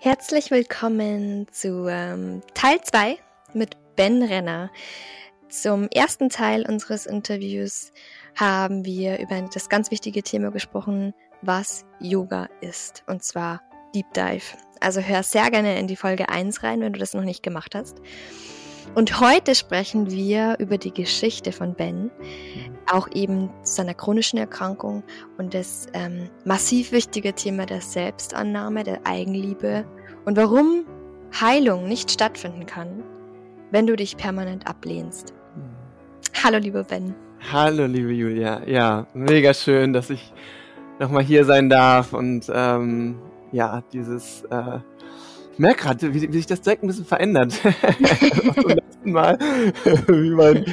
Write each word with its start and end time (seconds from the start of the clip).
Herzlich 0.00 0.52
willkommen 0.52 1.48
zu 1.50 1.88
ähm, 1.88 2.40
Teil 2.54 2.80
2 2.80 3.18
mit 3.52 3.76
Ben 3.96 4.22
Renner. 4.22 4.70
Zum 5.48 5.88
ersten 5.88 6.28
Teil 6.28 6.64
unseres 6.68 7.04
Interviews 7.04 7.90
haben 8.36 8.84
wir 8.84 9.18
über 9.18 9.42
das 9.52 9.68
ganz 9.68 9.90
wichtige 9.90 10.22
Thema 10.22 10.52
gesprochen, 10.52 11.14
was 11.42 11.84
Yoga 11.98 12.48
ist. 12.60 13.02
Und 13.08 13.24
zwar 13.24 13.60
Deep 13.92 14.06
Dive. 14.14 14.56
Also 14.78 15.00
hör 15.00 15.24
sehr 15.24 15.50
gerne 15.50 15.76
in 15.80 15.88
die 15.88 15.96
Folge 15.96 16.28
1 16.28 16.62
rein, 16.62 16.80
wenn 16.80 16.92
du 16.92 17.00
das 17.00 17.12
noch 17.12 17.24
nicht 17.24 17.42
gemacht 17.42 17.74
hast. 17.74 17.96
Und 18.94 19.18
heute 19.18 19.56
sprechen 19.56 20.12
wir 20.12 20.58
über 20.60 20.78
die 20.78 20.94
Geschichte 20.94 21.50
von 21.50 21.74
Ben, 21.74 22.12
auch 22.90 23.08
eben 23.12 23.50
seiner 23.62 23.94
chronischen 23.94 24.38
Erkrankung 24.38 25.02
und 25.36 25.54
das 25.54 25.86
ähm, 25.92 26.28
massiv 26.44 26.92
wichtige 26.92 27.32
Thema 27.32 27.66
der 27.66 27.80
Selbstannahme, 27.80 28.84
der 28.84 29.06
Eigenliebe 29.06 29.84
und 30.24 30.36
warum 30.36 30.84
Heilung 31.40 31.86
nicht 31.88 32.10
stattfinden 32.10 32.66
kann, 32.66 33.02
wenn 33.70 33.86
du 33.86 33.96
dich 33.96 34.16
permanent 34.16 34.66
ablehnst. 34.66 35.34
Hallo, 36.42 36.58
lieber 36.58 36.84
Ben. 36.84 37.14
Hallo, 37.52 37.86
liebe 37.86 38.12
Julia. 38.12 38.62
Ja, 38.66 39.06
mega 39.14 39.54
schön, 39.54 39.92
dass 39.92 40.10
ich 40.10 40.32
nochmal 40.98 41.22
hier 41.22 41.44
sein 41.44 41.68
darf 41.68 42.12
und 42.12 42.50
ähm, 42.52 43.18
ja, 43.52 43.82
dieses 43.92 44.42
äh, 44.50 44.78
ich 45.58 45.60
merke 45.60 45.82
gerade, 45.82 46.14
wie, 46.14 46.32
wie, 46.32 46.36
sich 46.36 46.46
das 46.46 46.60
direkt 46.60 46.84
ein 46.84 46.86
bisschen 46.86 47.04
verändert. 47.04 47.52
Zum 48.54 48.68
letzten 48.68 49.10
Mal, 49.10 49.36
wie 50.06 50.30
mein, 50.30 50.64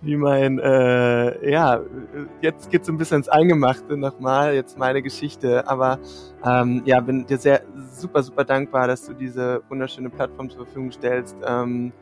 wie 0.00 0.16
mein, 0.16 0.58
äh, 0.60 1.50
ja, 1.50 1.80
jetzt 2.40 2.70
geht's 2.70 2.88
ein 2.88 2.98
bisschen 2.98 3.18
ins 3.18 3.28
Eingemachte 3.28 3.96
nochmal, 3.96 4.54
jetzt 4.54 4.78
meine 4.78 5.02
Geschichte. 5.02 5.66
Aber 5.66 5.98
ähm, 6.44 6.82
ja, 6.84 7.00
bin 7.00 7.26
dir 7.26 7.38
sehr 7.38 7.62
super, 7.90 8.22
super 8.22 8.44
dankbar, 8.44 8.86
dass 8.86 9.06
du 9.06 9.14
diese 9.14 9.62
wunderschöne 9.68 10.10
Plattform 10.10 10.50
zur 10.50 10.64
Verfügung 10.64 10.92
stellst, 10.92 11.36
ähm, 11.44 11.92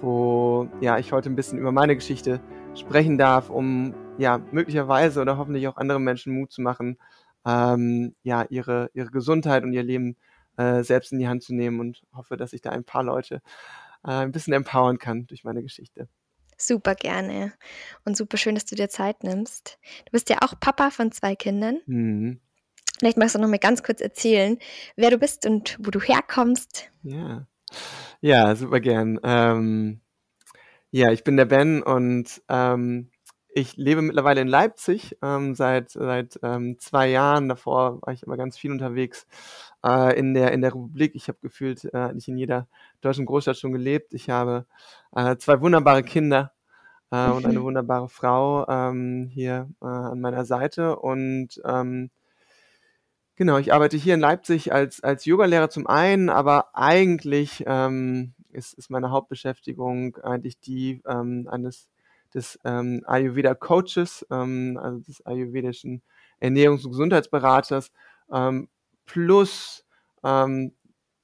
wo 0.00 0.68
ja 0.80 0.98
ich 0.98 1.12
heute 1.12 1.30
ein 1.30 1.36
bisschen 1.36 1.58
über 1.58 1.72
meine 1.72 1.96
Geschichte 1.96 2.40
sprechen 2.74 3.18
darf, 3.18 3.50
um 3.50 3.94
ja 4.18 4.40
möglicherweise 4.52 5.20
oder 5.20 5.36
hoffentlich 5.36 5.66
auch 5.68 5.76
anderen 5.76 6.04
Menschen 6.04 6.34
Mut 6.34 6.52
zu 6.52 6.62
machen, 6.62 6.98
ähm, 7.46 8.14
ja 8.22 8.44
ihre 8.50 8.90
ihre 8.94 9.10
Gesundheit 9.10 9.64
und 9.64 9.72
ihr 9.72 9.82
Leben 9.82 10.16
äh, 10.56 10.82
selbst 10.84 11.12
in 11.12 11.18
die 11.18 11.28
Hand 11.28 11.42
zu 11.42 11.54
nehmen 11.54 11.80
und 11.80 12.02
hoffe, 12.14 12.36
dass 12.36 12.52
ich 12.52 12.62
da 12.62 12.70
ein 12.70 12.84
paar 12.84 13.02
Leute 13.02 13.42
äh, 14.04 14.10
ein 14.12 14.32
bisschen 14.32 14.52
empowern 14.54 14.98
kann 14.98 15.26
durch 15.26 15.44
meine 15.44 15.62
Geschichte. 15.62 16.08
Super 16.56 16.94
gerne 16.94 17.52
und 18.04 18.16
super 18.16 18.36
schön, 18.36 18.54
dass 18.54 18.64
du 18.64 18.74
dir 18.74 18.88
Zeit 18.88 19.24
nimmst. 19.24 19.78
Du 20.06 20.12
bist 20.12 20.30
ja 20.30 20.38
auch 20.42 20.58
Papa 20.58 20.90
von 20.90 21.12
zwei 21.12 21.34
Kindern. 21.34 21.80
Mhm. 21.86 22.40
Vielleicht 22.98 23.18
magst 23.18 23.34
du 23.34 23.40
noch 23.40 23.48
mal 23.48 23.58
ganz 23.58 23.82
kurz 23.82 24.00
erzählen, 24.00 24.58
wer 24.96 25.10
du 25.10 25.18
bist 25.18 25.44
und 25.46 25.76
wo 25.80 25.90
du 25.90 26.00
herkommst. 26.00 26.90
Ja, 27.02 27.46
ja 28.20 28.54
super 28.54 28.80
gern. 28.80 29.18
Ähm, 29.24 30.00
ja, 30.90 31.10
ich 31.10 31.24
bin 31.24 31.36
der 31.36 31.46
Ben 31.46 31.82
und 31.82 32.42
ähm, 32.48 33.10
ich 33.54 33.76
lebe 33.76 34.02
mittlerweile 34.02 34.40
in 34.40 34.48
Leipzig 34.48 35.16
ähm, 35.22 35.54
seit, 35.54 35.90
seit 35.90 36.38
ähm, 36.42 36.78
zwei 36.78 37.08
Jahren. 37.08 37.48
Davor 37.48 38.00
war 38.02 38.12
ich 38.12 38.22
immer 38.22 38.36
ganz 38.36 38.58
viel 38.58 38.70
unterwegs 38.70 39.26
äh, 39.84 40.18
in, 40.18 40.34
der, 40.34 40.52
in 40.52 40.62
der 40.62 40.74
Republik. 40.74 41.14
Ich 41.14 41.28
habe 41.28 41.38
gefühlt 41.42 41.84
äh, 41.92 42.12
nicht 42.12 42.28
in 42.28 42.38
jeder 42.38 42.66
deutschen 43.00 43.26
Großstadt 43.26 43.58
schon 43.58 43.72
gelebt. 43.72 44.14
Ich 44.14 44.30
habe 44.30 44.66
äh, 45.14 45.36
zwei 45.36 45.60
wunderbare 45.60 46.02
Kinder 46.02 46.52
äh, 47.10 47.28
und 47.28 47.44
eine 47.46 47.62
wunderbare 47.62 48.08
Frau 48.08 48.66
ähm, 48.68 49.28
hier 49.32 49.68
äh, 49.82 49.86
an 49.86 50.20
meiner 50.20 50.44
Seite. 50.44 50.96
Und 50.96 51.60
ähm, 51.64 52.10
genau, 53.36 53.58
ich 53.58 53.72
arbeite 53.72 53.98
hier 53.98 54.14
in 54.14 54.20
Leipzig 54.20 54.72
als, 54.72 55.02
als 55.02 55.26
Yogalehrer 55.26 55.68
zum 55.68 55.86
einen, 55.86 56.30
aber 56.30 56.74
eigentlich 56.74 57.64
ähm, 57.66 58.32
ist, 58.50 58.74
ist 58.74 58.90
meine 58.90 59.10
Hauptbeschäftigung 59.10 60.16
eigentlich 60.16 60.58
die 60.58 61.02
ähm, 61.06 61.48
eines 61.50 61.88
des 62.34 62.58
ähm, 62.64 63.02
Ayurveda 63.06 63.54
Coaches, 63.54 64.26
ähm, 64.30 64.78
also 64.80 65.00
des 65.00 65.24
ayurvedischen 65.26 66.02
Ernährungs- 66.40 66.84
und 66.84 66.92
Gesundheitsberaters, 66.92 67.92
ähm, 68.32 68.68
plus, 69.04 69.84
ähm, 70.24 70.72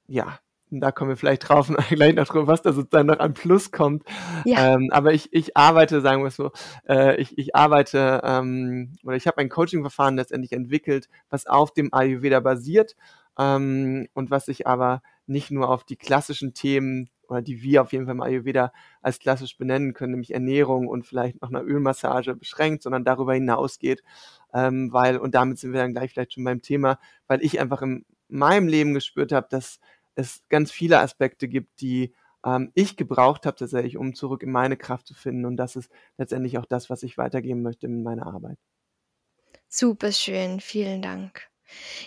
ja, 0.07 0.39
da 0.71 0.91
kommen 0.91 1.09
wir 1.09 1.17
vielleicht 1.17 1.49
drauf 1.49 1.67
gleich 1.89 2.13
noch 2.13 2.27
drauf, 2.27 2.47
was 2.47 2.61
da 2.61 2.73
sozusagen 2.73 3.07
noch 3.07 3.19
an 3.19 3.33
Plus 3.33 3.71
kommt. 3.71 4.03
Ja. 4.45 4.75
Ähm, 4.75 4.89
aber 4.91 5.13
ich, 5.13 5.29
ich 5.33 5.57
arbeite, 5.57 6.01
sagen 6.01 6.21
wir 6.21 6.27
es 6.27 6.35
so, 6.35 6.51
äh, 6.87 7.19
ich, 7.19 7.37
ich 7.37 7.55
arbeite 7.55 8.21
ähm, 8.23 8.97
oder 9.03 9.15
ich 9.15 9.27
habe 9.27 9.37
ein 9.39 9.49
Coaching-Verfahren 9.49 10.15
letztendlich 10.15 10.51
entwickelt, 10.51 11.09
was 11.29 11.47
auf 11.47 11.73
dem 11.73 11.93
Ayurveda 11.93 12.39
basiert 12.39 12.95
ähm, 13.37 14.07
und 14.13 14.29
was 14.29 14.45
sich 14.45 14.67
aber 14.67 15.01
nicht 15.25 15.51
nur 15.51 15.69
auf 15.69 15.83
die 15.83 15.95
klassischen 15.95 16.53
Themen 16.53 17.09
oder 17.29 17.41
die 17.41 17.61
wir 17.61 17.81
auf 17.81 17.93
jeden 17.93 18.05
Fall 18.05 18.15
im 18.15 18.21
Ayurveda 18.21 18.73
als 19.01 19.19
klassisch 19.19 19.57
benennen 19.57 19.93
können, 19.93 20.11
nämlich 20.11 20.33
Ernährung 20.33 20.87
und 20.87 21.05
vielleicht 21.05 21.41
noch 21.41 21.49
eine 21.49 21.61
Ölmassage 21.61 22.35
beschränkt, 22.35 22.83
sondern 22.83 23.05
darüber 23.05 23.33
hinausgeht, 23.33 24.01
ähm, 24.53 24.91
weil, 24.91 25.17
und 25.17 25.35
damit 25.35 25.59
sind 25.59 25.73
wir 25.73 25.81
dann 25.81 25.93
gleich 25.93 26.11
vielleicht 26.11 26.33
schon 26.33 26.43
beim 26.43 26.61
Thema, 26.61 26.99
weil 27.27 27.43
ich 27.43 27.59
einfach 27.59 27.81
in 27.81 28.05
meinem 28.27 28.67
Leben 28.67 28.93
gespürt 28.93 29.31
habe, 29.31 29.47
dass 29.49 29.79
es 30.15 30.43
ganz 30.49 30.71
viele 30.71 30.99
Aspekte 30.99 31.47
gibt, 31.47 31.81
die 31.81 32.13
ähm, 32.45 32.71
ich 32.73 32.97
gebraucht 32.97 33.45
habe 33.45 33.57
tatsächlich, 33.57 33.97
um 33.97 34.13
zurück 34.13 34.43
in 34.43 34.51
meine 34.51 34.77
Kraft 34.77 35.07
zu 35.07 35.13
finden. 35.13 35.45
Und 35.45 35.57
das 35.57 35.75
ist 35.75 35.91
letztendlich 36.17 36.57
auch 36.57 36.65
das, 36.65 36.89
was 36.89 37.03
ich 37.03 37.17
weitergeben 37.17 37.61
möchte 37.61 37.87
in 37.87 38.03
meiner 38.03 38.27
Arbeit. 38.27 38.57
Super 39.67 40.11
schön, 40.11 40.59
vielen 40.59 41.01
Dank. 41.01 41.48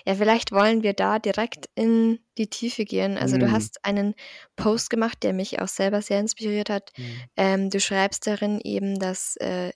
Ja, 0.06 0.14
vielleicht 0.14 0.52
wollen 0.52 0.82
wir 0.82 0.92
da 0.92 1.18
direkt 1.18 1.68
in 1.74 2.20
die 2.38 2.48
Tiefe 2.48 2.84
gehen. 2.84 3.18
Also 3.18 3.38
du 3.38 3.46
mhm. 3.46 3.52
hast 3.52 3.84
einen 3.84 4.14
Post 4.56 4.90
gemacht, 4.90 5.22
der 5.22 5.32
mich 5.32 5.60
auch 5.60 5.68
selber 5.68 6.02
sehr 6.02 6.20
inspiriert 6.20 6.70
hat. 6.70 6.92
Mhm. 6.96 7.20
Ähm, 7.36 7.70
du 7.70 7.80
schreibst 7.80 8.26
darin 8.26 8.60
eben, 8.62 8.98
dass 8.98 9.36
äh, 9.36 9.72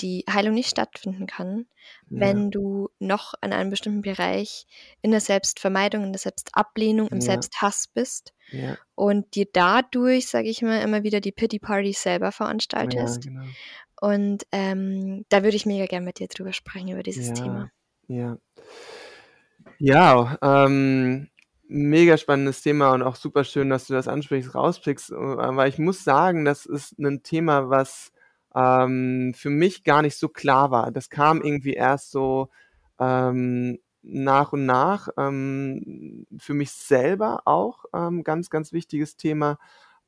die 0.00 0.24
Heilung 0.28 0.54
nicht 0.54 0.70
stattfinden 0.70 1.26
kann, 1.26 1.66
ja. 2.10 2.20
wenn 2.20 2.50
du 2.50 2.88
noch 2.98 3.34
an 3.40 3.52
einem 3.52 3.70
bestimmten 3.70 4.02
Bereich 4.02 4.66
in 5.00 5.10
der 5.10 5.20
Selbstvermeidung, 5.20 6.04
in 6.04 6.12
der 6.12 6.18
Selbstablehnung, 6.18 7.08
im 7.08 7.18
ja. 7.18 7.22
Selbsthass 7.22 7.88
bist 7.88 8.32
ja. 8.50 8.76
und 8.94 9.34
dir 9.34 9.46
dadurch, 9.52 10.28
sage 10.28 10.48
ich 10.48 10.62
mal, 10.62 10.82
immer 10.82 11.02
wieder 11.02 11.20
die 11.20 11.32
Pity 11.32 11.58
Party 11.58 11.92
selber 11.92 12.32
veranstaltest. 12.32 13.22
Genau. 13.22 13.44
Und 14.00 14.44
ähm, 14.50 15.24
da 15.28 15.44
würde 15.44 15.56
ich 15.56 15.66
mega 15.66 15.86
gerne 15.86 16.04
mit 16.04 16.18
dir 16.18 16.26
drüber 16.26 16.52
sprechen, 16.52 16.88
über 16.88 17.04
dieses 17.04 17.32
Thema. 17.34 17.70
Ja. 18.08 18.36
Ja, 19.84 20.38
ähm, 20.42 21.28
mega 21.66 22.16
spannendes 22.16 22.62
Thema 22.62 22.92
und 22.92 23.02
auch 23.02 23.16
super 23.16 23.42
schön, 23.42 23.68
dass 23.68 23.88
du 23.88 23.94
das 23.94 24.06
ansprichst, 24.06 24.54
rauspickst, 24.54 25.10
weil 25.10 25.68
ich 25.68 25.78
muss 25.78 26.04
sagen, 26.04 26.44
das 26.44 26.66
ist 26.66 26.96
ein 27.00 27.24
Thema, 27.24 27.68
was 27.68 28.12
ähm, 28.54 29.32
für 29.34 29.50
mich 29.50 29.82
gar 29.82 30.02
nicht 30.02 30.16
so 30.16 30.28
klar 30.28 30.70
war. 30.70 30.92
Das 30.92 31.10
kam 31.10 31.42
irgendwie 31.42 31.72
erst 31.72 32.12
so 32.12 32.48
ähm, 33.00 33.80
nach 34.02 34.52
und 34.52 34.66
nach. 34.66 35.08
Ähm, 35.18 36.26
für 36.38 36.54
mich 36.54 36.70
selber 36.70 37.42
auch 37.46 37.84
ähm, 37.92 38.22
ganz, 38.22 38.50
ganz 38.50 38.72
wichtiges 38.72 39.16
Thema. 39.16 39.58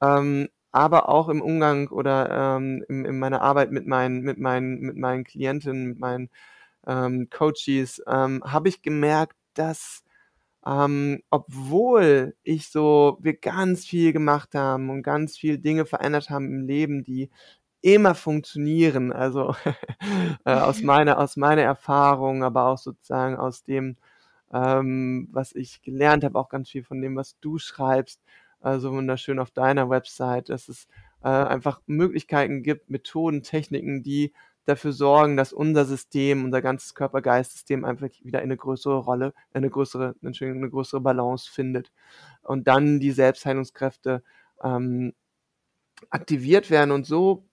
Ähm, 0.01 0.49
aber 0.71 1.09
auch 1.09 1.29
im 1.29 1.43
Umgang 1.43 1.89
oder 1.89 2.57
ähm, 2.59 2.84
in, 2.89 3.05
in 3.05 3.19
meiner 3.19 3.43
Arbeit 3.43 3.73
mit 3.73 3.87
meinen, 3.89 4.21
mit 4.23 4.39
meinen, 4.39 4.79
mit 4.81 4.97
meinen 4.97 5.25
Klientinnen, 5.25 5.87
mit 5.89 5.99
meinen 5.99 6.31
Coaches, 7.31 8.03
habe 8.07 8.69
ich 8.69 8.83
gemerkt, 8.83 9.37
dass 9.54 10.04
ähm, 10.66 11.22
obwohl 11.31 12.34
ich 12.42 12.70
so, 12.70 13.19
wir 13.20 13.34
ganz 13.34 13.84
viel 13.84 14.12
gemacht 14.12 14.54
haben 14.54 14.88
und 14.91 15.03
ganz 15.03 15.37
viel 15.37 15.59
Dinge 15.59 15.84
verändert 15.84 16.31
haben 16.31 16.47
im 16.47 16.66
Leben, 16.66 17.04
die 17.04 17.31
immer 17.82 18.15
funktionieren, 18.15 19.12
also 19.12 19.54
äh, 20.47 20.53
aus 20.53 20.82
meiner, 20.82 21.19
aus 21.19 21.37
meiner 21.37 21.62
Erfahrung, 21.62 22.42
aber 22.42 22.66
auch 22.66 22.78
sozusagen 22.78 23.37
aus 23.37 23.65
dem, 23.65 23.97
ähm, 24.53 25.28
was 25.32 25.53
ich 25.54 25.82
gelernt 25.82 26.25
habe, 26.25 26.38
auch 26.38 26.48
ganz 26.48 26.71
viel 26.71 26.82
von 26.82 27.03
dem, 27.03 27.15
was 27.16 27.39
du 27.41 27.59
schreibst, 27.59 28.22
also 28.60 28.92
wunderschön 28.92 29.39
auf 29.39 29.50
deiner 29.50 29.91
Website, 29.91 30.48
dass 30.48 30.68
es 30.68 30.89
äh, 31.22 31.28
einfach 31.28 31.83
Möglichkeiten 31.86 32.62
gibt, 32.62 32.89
Methoden, 32.89 33.42
Techniken, 33.42 34.03
die 34.03 34.33
dafür 34.65 34.93
sorgen, 34.93 35.37
dass 35.37 35.53
unser 35.53 35.84
System, 35.84 36.45
unser 36.45 36.63
ganzes 36.63 36.95
Körper-Geist-System 36.95 37.84
einfach 37.84 38.09
wieder 38.22 38.41
eine 38.41 38.57
größere 38.57 38.97
Rolle, 38.99 39.34
eine 39.53 39.71
größere, 39.71 40.15
Entschuldigung, 40.22 40.63
eine 40.63 40.71
größere 40.71 41.01
Balance 41.01 41.51
findet. 41.51 41.93
Und 42.43 42.69
dann 42.69 43.01
die 43.01 43.13
Selbstheilungskräfte 43.13 44.22
ähm, 44.63 45.13
aktiviert 46.11 46.71
werden 46.71 46.91
und 46.91 47.07
so 47.07 47.45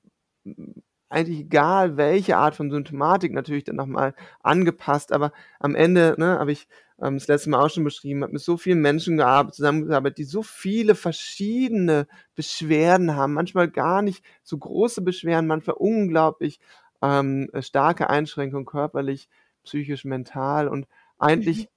eigentlich 1.12 1.40
egal, 1.42 1.98
welche 1.98 2.38
Art 2.38 2.56
von 2.56 2.72
Symptomatik 2.72 3.34
natürlich 3.34 3.66
dann 3.66 3.76
nochmal 3.76 4.16
angepasst, 4.42 5.12
aber 5.12 5.34
am 5.60 5.76
Ende, 5.76 6.16
ne, 6.18 6.40
habe 6.40 6.54
ich 6.54 6.68
ähm, 7.02 7.16
das 7.16 7.28
letzte 7.28 7.50
Mal 7.50 7.60
auch 7.66 7.70
schon 7.70 7.84
beschrieben, 7.84 8.24
habe 8.24 8.34
mit 8.34 8.42
so 8.42 8.56
vielen 8.58 8.80
Menschen 8.82 9.18
gearbeitet, 9.18 9.56
zusammengearbeitet, 9.56 10.20
die 10.20 10.24
so 10.24 10.42
viele 10.42 10.96
verschiedene 10.96 12.08
Beschwerden 12.36 13.16
haben, 13.16 13.34
manchmal 13.34 13.70
gar 13.70 14.02
nicht 14.02 14.24
so 14.42 14.58
große 14.58 15.02
Beschwerden, 15.02 15.48
manchmal 15.48 15.76
unglaublich 15.78 16.60
ähm, 17.02 17.50
starke 17.60 18.10
Einschränkungen 18.10 18.66
körperlich, 18.66 19.30
psychisch, 19.64 20.06
mental 20.06 20.68
und 20.68 20.88
eigentlich 21.20 21.70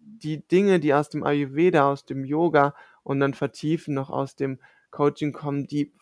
die 0.00 0.46
Dinge, 0.46 0.80
die 0.80 0.94
aus 0.94 1.10
dem 1.10 1.24
Ayurveda, 1.24 1.90
aus 1.90 2.04
dem 2.04 2.24
Yoga 2.24 2.74
und 3.02 3.20
dann 3.20 3.34
vertiefen 3.34 3.94
noch 3.94 4.10
aus 4.10 4.36
dem 4.36 4.58
Coaching 4.90 5.32
kommen, 5.32 5.66
die 5.66 5.92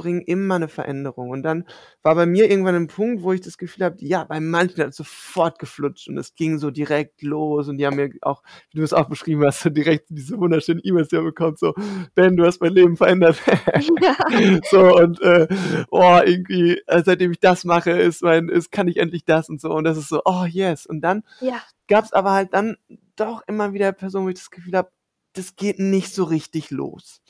bringen 0.00 0.22
immer 0.22 0.54
eine 0.54 0.68
Veränderung. 0.68 1.28
Und 1.28 1.42
dann 1.42 1.66
war 2.02 2.14
bei 2.14 2.24
mir 2.24 2.50
irgendwann 2.50 2.74
ein 2.74 2.86
Punkt, 2.86 3.22
wo 3.22 3.34
ich 3.34 3.42
das 3.42 3.58
Gefühl 3.58 3.84
habe, 3.84 3.96
ja, 3.98 4.24
bei 4.24 4.40
manchen 4.40 4.82
hat 4.82 4.88
es 4.88 4.96
sofort 4.96 5.58
geflutscht 5.58 6.08
und 6.08 6.16
es 6.16 6.34
ging 6.34 6.58
so 6.58 6.70
direkt 6.70 7.20
los 7.20 7.68
und 7.68 7.76
die 7.76 7.86
haben 7.86 7.96
mir 7.96 8.10
auch, 8.22 8.42
wie 8.70 8.78
du 8.78 8.84
es 8.84 8.94
auch 8.94 9.10
beschrieben 9.10 9.44
hast, 9.44 9.60
so 9.60 9.68
direkt 9.68 10.06
diese 10.08 10.38
wunderschönen 10.38 10.80
E-Mails, 10.82 11.08
die 11.08 11.18
haben 11.18 11.26
bekommen, 11.26 11.56
so, 11.58 11.74
Ben, 12.14 12.34
du 12.34 12.46
hast 12.46 12.62
mein 12.62 12.72
Leben 12.72 12.96
verändert. 12.96 13.36
Ja. 14.00 14.16
so, 14.70 14.96
und 14.96 15.20
äh, 15.20 15.46
oh, 15.90 16.20
irgendwie, 16.24 16.80
äh, 16.86 17.02
seitdem 17.04 17.32
ich 17.32 17.40
das 17.40 17.64
mache, 17.64 17.90
ist 17.90 18.22
mein, 18.22 18.48
ist, 18.48 18.72
kann 18.72 18.88
ich 18.88 18.96
endlich 18.96 19.26
das 19.26 19.50
und 19.50 19.60
so. 19.60 19.70
Und 19.70 19.84
das 19.84 19.98
ist 19.98 20.08
so, 20.08 20.22
oh 20.24 20.46
yes. 20.46 20.86
Und 20.86 21.02
dann 21.02 21.24
ja. 21.40 21.60
gab 21.88 22.04
es 22.06 22.14
aber 22.14 22.32
halt 22.32 22.54
dann 22.54 22.78
doch 23.16 23.42
immer 23.46 23.74
wieder 23.74 23.92
Personen, 23.92 24.24
wo 24.24 24.30
ich 24.30 24.36
das 24.36 24.50
Gefühl 24.50 24.76
habe, 24.76 24.90
das 25.34 25.56
geht 25.56 25.78
nicht 25.78 26.14
so 26.14 26.24
richtig 26.24 26.70
los. 26.70 27.20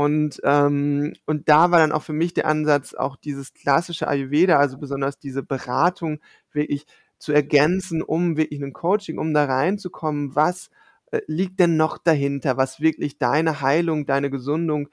Und, 0.00 0.40
ähm, 0.44 1.12
und 1.26 1.50
da 1.50 1.70
war 1.70 1.78
dann 1.78 1.92
auch 1.92 2.02
für 2.02 2.14
mich 2.14 2.32
der 2.32 2.46
Ansatz, 2.46 2.94
auch 2.94 3.16
dieses 3.16 3.52
klassische 3.52 4.08
Ayurveda, 4.08 4.56
also 4.58 4.78
besonders 4.78 5.18
diese 5.18 5.42
Beratung 5.42 6.20
wirklich 6.52 6.86
zu 7.18 7.32
ergänzen, 7.32 8.00
um 8.00 8.38
wirklich 8.38 8.62
ein 8.62 8.72
Coaching, 8.72 9.18
um 9.18 9.34
da 9.34 9.44
reinzukommen, 9.44 10.34
was 10.34 10.70
äh, 11.10 11.20
liegt 11.26 11.60
denn 11.60 11.76
noch 11.76 11.98
dahinter, 11.98 12.56
was 12.56 12.80
wirklich 12.80 13.18
deine 13.18 13.60
Heilung, 13.60 14.06
deine 14.06 14.30
Gesundung 14.30 14.88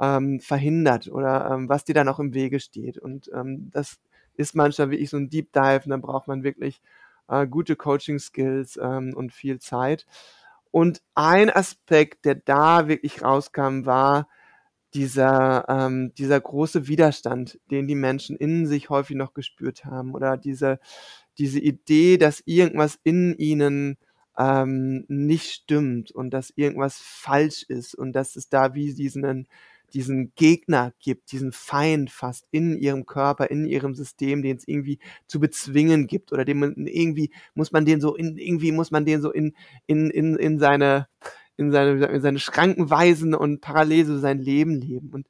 ähm, 0.00 0.40
verhindert 0.40 1.06
oder 1.06 1.52
ähm, 1.52 1.68
was 1.68 1.84
dir 1.84 1.94
dann 1.94 2.08
auch 2.08 2.18
im 2.18 2.34
Wege 2.34 2.58
steht. 2.58 2.98
Und 2.98 3.30
ähm, 3.32 3.70
das 3.70 4.00
ist 4.34 4.56
manchmal 4.56 4.90
wirklich 4.90 5.10
so 5.10 5.18
ein 5.18 5.30
Deep 5.30 5.52
Dive 5.52 5.82
und 5.84 5.90
dann 5.90 6.00
braucht 6.00 6.26
man 6.26 6.42
wirklich 6.42 6.82
äh, 7.28 7.46
gute 7.46 7.76
Coaching-Skills 7.76 8.76
ähm, 8.82 9.14
und 9.14 9.32
viel 9.32 9.60
Zeit. 9.60 10.04
Und 10.72 11.00
ein 11.14 11.48
Aspekt, 11.48 12.24
der 12.24 12.34
da 12.34 12.88
wirklich 12.88 13.22
rauskam, 13.22 13.86
war, 13.86 14.26
dieser, 14.94 15.66
ähm, 15.68 16.12
dieser 16.16 16.40
große 16.40 16.88
Widerstand, 16.88 17.58
den 17.70 17.86
die 17.86 17.94
Menschen 17.94 18.36
in 18.36 18.66
sich 18.66 18.90
häufig 18.90 19.16
noch 19.16 19.34
gespürt 19.34 19.84
haben 19.84 20.14
oder 20.14 20.36
diese, 20.36 20.80
diese 21.38 21.60
Idee, 21.60 22.16
dass 22.18 22.42
irgendwas 22.46 22.98
in 23.04 23.34
ihnen 23.36 23.98
ähm, 24.38 25.04
nicht 25.08 25.50
stimmt 25.50 26.10
und 26.12 26.30
dass 26.30 26.52
irgendwas 26.56 26.98
falsch 27.00 27.64
ist 27.64 27.94
und 27.94 28.12
dass 28.12 28.36
es 28.36 28.48
da 28.48 28.74
wie 28.74 28.94
diesen, 28.94 29.46
diesen 29.94 30.32
Gegner 30.34 30.92
gibt, 31.00 31.32
diesen 31.32 31.52
Feind 31.52 32.10
fast 32.10 32.46
in 32.50 32.76
ihrem 32.76 33.06
Körper, 33.06 33.50
in 33.50 33.66
ihrem 33.66 33.94
System, 33.94 34.42
den 34.42 34.56
es 34.56 34.68
irgendwie 34.68 34.98
zu 35.26 35.40
bezwingen 35.40 36.06
gibt 36.06 36.32
oder 36.32 36.44
dem 36.44 36.62
irgendwie 36.86 37.30
muss 37.54 37.72
man 37.72 37.84
den 37.84 38.00
so 38.00 38.14
in, 38.14 38.36
irgendwie 38.36 38.72
muss 38.72 38.90
man 38.90 39.04
den 39.04 39.20
so 39.20 39.32
in, 39.32 39.54
in, 39.86 40.10
in, 40.10 40.36
in 40.36 40.58
seine, 40.58 41.08
in 41.58 41.72
seine, 41.72 42.06
in 42.06 42.20
seine 42.20 42.38
Schranken 42.38 42.88
weisen 42.88 43.34
und 43.34 43.60
parallel 43.60 44.06
so 44.06 44.18
sein 44.18 44.38
Leben 44.38 44.74
leben. 44.74 45.10
Und 45.12 45.26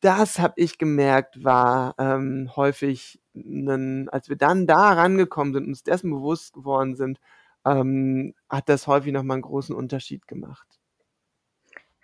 das 0.00 0.38
habe 0.38 0.54
ich 0.56 0.78
gemerkt, 0.78 1.44
war 1.44 1.94
ähm, 1.98 2.50
häufig, 2.56 3.20
ein, 3.34 4.08
als 4.08 4.28
wir 4.28 4.36
dann 4.36 4.66
da 4.66 4.92
rangekommen 4.92 5.52
sind 5.52 5.64
und 5.64 5.70
uns 5.70 5.82
dessen 5.82 6.10
bewusst 6.10 6.54
geworden 6.54 6.96
sind, 6.96 7.20
ähm, 7.64 8.34
hat 8.48 8.68
das 8.68 8.86
häufig 8.86 9.12
nochmal 9.12 9.36
einen 9.36 9.42
großen 9.42 9.74
Unterschied 9.74 10.26
gemacht. 10.26 10.66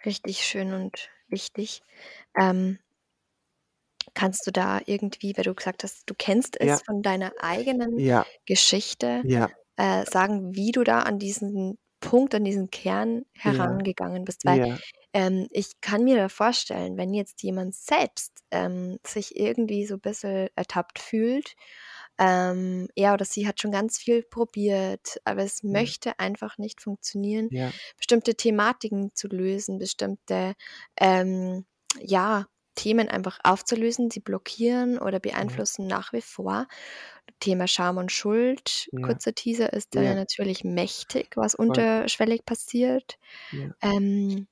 Richtig 0.05 0.45
schön 0.45 0.75
und 0.75 1.09
wichtig. 1.29 1.83
Ähm, 2.37 2.79
kannst 4.15 4.47
du 4.47 4.51
da 4.51 4.81
irgendwie, 4.87 5.37
weil 5.37 5.45
du 5.45 5.55
gesagt 5.55 5.85
hast, 5.85 6.09
du 6.11 6.15
kennst 6.17 6.61
es 6.61 6.67
ja. 6.67 6.77
von 6.85 7.03
deiner 7.03 7.33
eigenen 7.41 7.99
ja. 7.99 8.27
Geschichte, 8.45 9.23
ja. 9.25 9.49
Äh, 9.77 10.05
sagen, 10.07 10.55
wie 10.55 10.73
du 10.73 10.85
da 10.85 11.01
an 11.01 11.19
diesen 11.19 11.79
Punkt, 12.07 12.35
an 12.35 12.45
diesen 12.45 12.71
Kern 12.71 13.25
herangegangen 13.35 14.25
bist. 14.25 14.45
Weil 14.45 14.69
ja. 14.69 14.79
ähm, 15.13 15.49
ich 15.51 15.81
kann 15.81 16.05
mir 16.05 16.29
vorstellen, 16.29 16.97
wenn 16.97 17.13
jetzt 17.13 17.43
jemand 17.43 17.75
selbst 17.75 18.33
ähm, 18.51 18.99
sich 19.07 19.37
irgendwie 19.37 19.87
so 19.87 19.95
ein 19.95 20.01
bisschen 20.01 20.49
ertappt 20.55 20.99
fühlt, 20.99 21.55
ähm, 22.19 22.89
er 22.95 23.13
oder 23.13 23.25
sie 23.25 23.47
hat 23.47 23.61
schon 23.61 23.73
ganz 23.73 23.99
viel 23.99 24.23
probiert, 24.23 25.21
aber 25.25 25.43
es 25.43 25.63
ja. 25.63 25.71
möchte 25.71 26.19
einfach 26.19 26.57
nicht 26.59 26.81
funktionieren, 26.81 27.49
ja. 27.51 27.71
bestimmte 27.97 28.35
Thematiken 28.35 29.15
zu 29.15 29.29
lösen, 29.29 29.79
bestimmte 29.79 30.55
ähm, 30.99 31.67
ja, 32.01 32.47
Themen 32.77 33.09
einfach 33.09 33.41
aufzulösen, 33.43 34.11
sie 34.11 34.21
blockieren 34.21 34.99
oder 34.99 35.19
beeinflussen 35.19 35.89
ja. 35.89 35.97
nach 35.97 36.13
wie 36.13 36.23
vor. 36.23 36.69
Thema 37.41 37.67
Scham 37.67 37.97
und 37.97 38.13
Schuld, 38.13 38.89
ja. 38.93 39.01
kurzer 39.03 39.35
Teaser, 39.35 39.73
ist 39.73 39.97
da 39.97 40.03
ja. 40.03 40.15
natürlich 40.15 40.63
mächtig, 40.63 41.37
was 41.37 41.55
Voll. 41.55 41.67
unterschwellig 41.67 42.45
passiert. 42.45 43.19
Ja. 43.51 43.71
Ähm, 43.83 44.47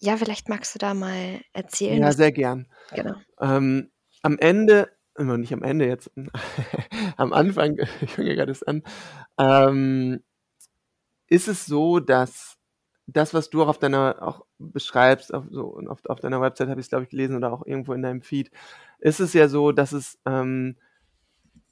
ja, 0.00 0.16
vielleicht 0.16 0.48
magst 0.48 0.74
du 0.74 0.78
da 0.78 0.94
mal 0.94 1.40
erzählen. 1.52 2.00
Ja, 2.00 2.12
sehr 2.12 2.32
gern. 2.32 2.66
Genau. 2.94 3.14
Ähm, 3.40 3.90
am 4.22 4.38
Ende, 4.38 4.90
immer 5.16 5.36
nicht 5.36 5.52
am 5.52 5.62
Ende 5.62 5.86
jetzt, 5.86 6.10
am 7.16 7.32
Anfang, 7.32 7.78
ich 8.00 8.10
fange 8.10 8.34
gerade 8.34 8.54
an, 8.66 8.82
ähm, 9.38 10.22
ist 11.28 11.48
es 11.48 11.66
so, 11.66 12.00
dass 12.00 12.56
das, 13.06 13.34
was 13.34 13.50
du 13.50 13.62
auch 13.62 13.68
auf 13.68 13.78
deiner, 13.78 14.16
auch 14.20 14.44
beschreibst, 14.58 15.32
auf, 15.34 15.44
so, 15.50 15.78
auf, 15.88 16.04
auf 16.06 16.20
deiner 16.20 16.40
Website 16.40 16.68
habe 16.68 16.80
ich 16.80 16.86
es, 16.86 16.90
glaube 16.90 17.04
ich, 17.04 17.10
gelesen 17.10 17.36
oder 17.36 17.52
auch 17.52 17.66
irgendwo 17.66 17.92
in 17.92 18.02
deinem 18.02 18.22
Feed, 18.22 18.50
ist 18.98 19.20
es 19.20 19.32
ja 19.34 19.48
so, 19.48 19.72
dass 19.72 19.92
es 19.92 20.18
ähm, 20.24 20.76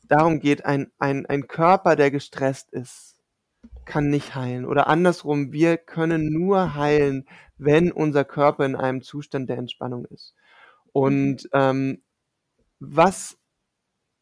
darum 0.04 0.40
geht, 0.40 0.64
ein, 0.64 0.92
ein, 0.98 1.26
ein 1.26 1.48
Körper, 1.48 1.96
der 1.96 2.10
gestresst 2.10 2.70
ist, 2.72 3.22
kann 3.84 4.08
nicht 4.08 4.34
heilen. 4.34 4.66
Oder 4.66 4.88
andersrum, 4.88 5.52
wir 5.52 5.78
können 5.78 6.32
nur 6.32 6.74
heilen, 6.74 7.26
wenn 7.56 7.92
unser 7.92 8.24
Körper 8.24 8.66
in 8.66 8.76
einem 8.76 9.02
Zustand 9.02 9.48
der 9.48 9.58
Entspannung 9.58 10.04
ist. 10.06 10.34
Und 10.92 11.44
mhm. 11.44 11.50
ähm, 11.52 12.02
was 12.78 13.38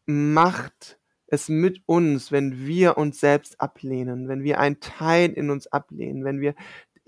macht 0.06 1.00
es 1.26 1.48
mit 1.48 1.82
uns, 1.86 2.32
wenn 2.32 2.66
wir 2.66 2.98
uns 2.98 3.20
selbst 3.20 3.60
ablehnen, 3.60 4.28
wenn 4.28 4.42
wir 4.42 4.58
einen 4.58 4.80
Teil 4.80 5.30
in 5.30 5.50
uns 5.50 5.66
ablehnen, 5.68 6.24
wenn 6.24 6.40
wir 6.40 6.54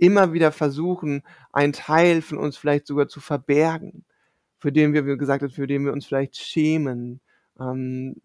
immer 0.02 0.32
wieder 0.32 0.50
versuchen, 0.50 1.22
einen 1.52 1.72
Teil 1.72 2.22
von 2.22 2.36
uns 2.36 2.56
vielleicht 2.56 2.88
sogar 2.88 3.06
zu 3.06 3.20
verbergen, 3.20 4.04
für 4.58 4.72
den 4.72 4.94
wir, 4.94 5.06
wie 5.06 5.16
gesagt 5.16 5.48
für 5.52 5.68
den 5.68 5.84
wir 5.84 5.92
uns 5.92 6.06
vielleicht 6.06 6.36
schämen, 6.36 7.20
ähm, 7.60 8.16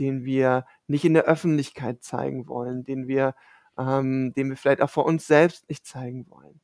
den 0.00 0.24
wir 0.24 0.66
nicht 0.88 1.04
in 1.04 1.14
der 1.14 1.26
Öffentlichkeit 1.26 2.02
zeigen 2.02 2.48
wollen, 2.48 2.82
den 2.82 3.06
wir, 3.06 3.36
ähm, 3.78 4.32
den 4.34 4.50
wir 4.50 4.56
vielleicht 4.56 4.82
auch 4.82 4.90
vor 4.90 5.06
uns 5.06 5.28
selbst 5.28 5.68
nicht 5.68 5.86
zeigen 5.86 6.26
wollen. 6.28 6.60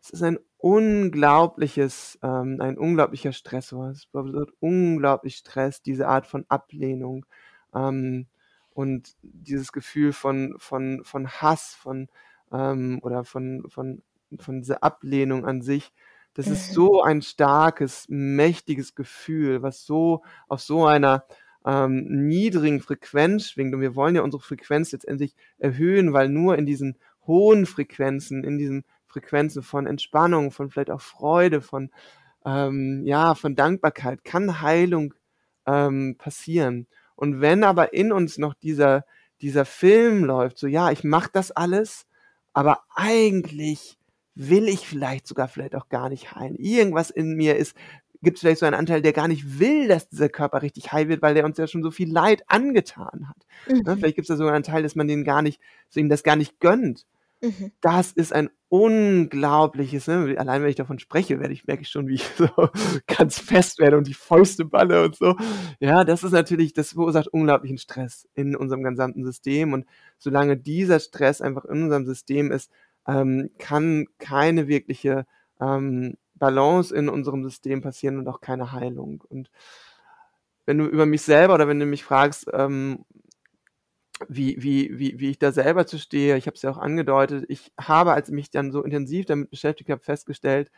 Es 0.00 0.10
ist 0.10 0.24
ein 0.24 0.40
unglaubliches, 0.58 2.18
ähm, 2.24 2.56
ein 2.60 2.76
unglaublicher 2.78 3.32
Stressor. 3.32 3.90
Es 3.90 4.08
wird 4.12 4.50
unglaublich 4.58 5.36
Stress, 5.36 5.80
diese 5.80 6.08
Art 6.08 6.26
von 6.26 6.44
Ablehnung 6.48 7.24
ähm, 7.72 8.26
und 8.70 9.14
dieses 9.22 9.70
Gefühl 9.70 10.12
von, 10.12 10.56
von, 10.58 11.04
von 11.04 11.28
Hass, 11.28 11.76
von, 11.76 12.08
ähm, 12.52 13.00
oder 13.02 13.24
von, 13.24 13.64
von, 13.68 14.02
von 14.38 14.60
dieser 14.60 14.82
Ablehnung 14.82 15.44
an 15.44 15.62
sich. 15.62 15.92
Das 16.34 16.46
ist 16.46 16.70
mhm. 16.70 16.74
so 16.74 17.02
ein 17.02 17.22
starkes, 17.22 18.06
mächtiges 18.08 18.94
Gefühl, 18.94 19.62
was 19.62 19.84
so 19.84 20.22
auf 20.48 20.60
so 20.60 20.86
einer 20.86 21.24
ähm, 21.64 22.26
niedrigen 22.28 22.80
Frequenz 22.80 23.50
schwingt. 23.50 23.74
Und 23.74 23.80
wir 23.80 23.94
wollen 23.94 24.14
ja 24.14 24.22
unsere 24.22 24.42
Frequenz 24.42 24.92
letztendlich 24.92 25.34
erhöhen, 25.58 26.12
weil 26.12 26.28
nur 26.28 26.56
in 26.56 26.66
diesen 26.66 26.96
hohen 27.26 27.66
Frequenzen, 27.66 28.44
in 28.44 28.58
diesen 28.58 28.84
Frequenzen 29.06 29.62
von 29.62 29.86
Entspannung, 29.86 30.50
von 30.50 30.70
vielleicht 30.70 30.90
auch 30.90 31.02
Freude, 31.02 31.60
von 31.60 31.90
ähm, 32.44 33.02
ja, 33.04 33.34
von 33.34 33.54
Dankbarkeit 33.54 34.24
kann 34.24 34.62
Heilung 34.62 35.14
ähm, 35.66 36.16
passieren. 36.18 36.88
Und 37.14 37.40
wenn 37.40 37.62
aber 37.62 37.92
in 37.92 38.10
uns 38.10 38.38
noch 38.38 38.54
dieser 38.54 39.04
dieser 39.42 39.64
Film 39.64 40.24
läuft, 40.24 40.56
so 40.56 40.66
ja, 40.68 40.90
ich 40.92 41.04
mache 41.04 41.30
das 41.32 41.50
alles, 41.50 42.06
aber 42.52 42.80
eigentlich 42.94 43.98
will 44.34 44.68
ich 44.68 44.86
vielleicht 44.86 45.26
sogar 45.26 45.48
vielleicht 45.48 45.74
auch 45.74 45.88
gar 45.88 46.08
nicht 46.08 46.34
heilen. 46.34 46.56
Irgendwas 46.56 47.10
in 47.10 47.34
mir 47.34 47.56
ist, 47.56 47.76
gibt 48.22 48.36
es 48.36 48.40
vielleicht 48.40 48.60
so 48.60 48.66
einen 48.66 48.76
Anteil, 48.76 49.02
der 49.02 49.12
gar 49.12 49.28
nicht 49.28 49.58
will, 49.58 49.88
dass 49.88 50.08
dieser 50.08 50.28
Körper 50.28 50.62
richtig 50.62 50.92
heil 50.92 51.08
wird, 51.08 51.22
weil 51.22 51.34
der 51.34 51.44
uns 51.44 51.58
ja 51.58 51.66
schon 51.66 51.82
so 51.82 51.90
viel 51.90 52.10
Leid 52.10 52.42
angetan 52.46 53.28
hat. 53.28 53.46
Ne, 53.68 53.94
mhm. 53.94 53.98
Vielleicht 53.98 54.16
gibt 54.16 54.30
es 54.30 54.36
da 54.36 54.36
so 54.36 54.46
einen 54.46 54.62
Teil, 54.62 54.82
dass 54.82 54.94
man 54.94 55.08
den 55.08 55.24
gar 55.24 55.42
nicht, 55.42 55.60
so 55.88 56.00
ihm 56.00 56.08
das 56.08 56.22
gar 56.22 56.36
nicht 56.36 56.60
gönnt. 56.60 57.04
Mhm. 57.42 57.72
Das 57.80 58.12
ist 58.12 58.32
ein 58.32 58.50
unglaubliches, 58.68 60.06
ne? 60.06 60.34
allein 60.38 60.62
wenn 60.62 60.70
ich 60.70 60.76
davon 60.76 60.98
spreche, 61.00 61.40
werde 61.40 61.52
ich, 61.52 61.66
merke 61.66 61.82
ich 61.82 61.88
schon, 61.88 62.06
wie 62.06 62.14
ich 62.14 62.24
so 62.38 62.48
ganz 63.08 63.38
fest 63.40 63.80
werde 63.80 63.98
und 63.98 64.06
die 64.06 64.14
Fäuste 64.14 64.64
balle 64.64 65.02
und 65.04 65.16
so. 65.16 65.36
Ja, 65.80 66.04
das 66.04 66.22
ist 66.22 66.30
natürlich, 66.32 66.72
das 66.72 66.92
verursacht 66.92 67.28
unglaublichen 67.28 67.78
Stress 67.78 68.28
in 68.34 68.54
unserem 68.54 68.84
gesamten 68.84 69.24
System 69.24 69.72
und 69.72 69.86
solange 70.18 70.56
dieser 70.56 71.00
Stress 71.00 71.40
einfach 71.40 71.64
in 71.64 71.82
unserem 71.84 72.06
System 72.06 72.52
ist, 72.52 72.70
ähm, 73.08 73.50
kann 73.58 74.06
keine 74.18 74.68
wirkliche 74.68 75.26
ähm, 75.60 76.16
Balance 76.36 76.94
in 76.94 77.08
unserem 77.08 77.42
System 77.42 77.82
passieren 77.82 78.18
und 78.18 78.28
auch 78.28 78.40
keine 78.40 78.70
Heilung. 78.72 79.22
Und 79.28 79.50
wenn 80.66 80.78
du 80.78 80.86
über 80.86 81.06
mich 81.06 81.22
selber 81.22 81.54
oder 81.54 81.68
wenn 81.68 81.80
du 81.80 81.86
mich 81.86 82.04
fragst, 82.04 82.46
ähm, 82.52 83.04
wie, 84.28 84.56
wie, 84.62 84.98
wie, 84.98 85.18
wie 85.18 85.30
ich 85.30 85.38
da 85.38 85.52
selber 85.52 85.86
zu 85.86 85.98
stehe. 85.98 86.36
Ich 86.36 86.46
habe 86.46 86.54
es 86.54 86.62
ja 86.62 86.70
auch 86.70 86.78
angedeutet. 86.78 87.44
Ich 87.48 87.72
habe, 87.80 88.12
als 88.12 88.28
ich 88.28 88.34
mich 88.34 88.50
dann 88.50 88.72
so 88.72 88.82
intensiv 88.82 89.26
damit 89.26 89.50
beschäftigt 89.50 89.90
habe, 89.90 90.02
festgestellt, 90.02 90.70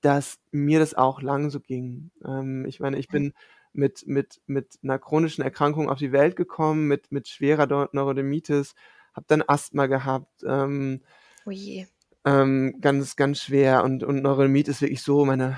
dass 0.00 0.38
mir 0.50 0.78
das 0.78 0.94
auch 0.94 1.22
lang 1.22 1.50
so 1.50 1.60
ging. 1.60 2.10
Ähm, 2.24 2.66
ich 2.66 2.80
meine, 2.80 2.98
ich 2.98 3.08
bin 3.08 3.32
mit, 3.72 4.06
mit, 4.06 4.40
mit 4.46 4.78
einer 4.82 4.98
chronischen 4.98 5.42
Erkrankung 5.42 5.88
auf 5.88 5.98
die 5.98 6.12
Welt 6.12 6.36
gekommen, 6.36 6.86
mit, 6.86 7.10
mit 7.10 7.28
schwerer 7.28 7.88
Neurodermitis, 7.92 8.74
habe 9.14 9.26
dann 9.28 9.42
Asthma 9.46 9.86
gehabt. 9.86 10.42
Ähm, 10.46 11.02
oh 11.46 11.50
je. 11.50 11.86
Ähm, 12.26 12.78
ganz, 12.80 13.16
ganz 13.16 13.40
schwer 13.40 13.84
und, 13.84 14.02
und 14.02 14.22
Neurodermit 14.22 14.68
ist 14.68 14.80
wirklich 14.80 15.02
so, 15.02 15.24
meine, 15.24 15.56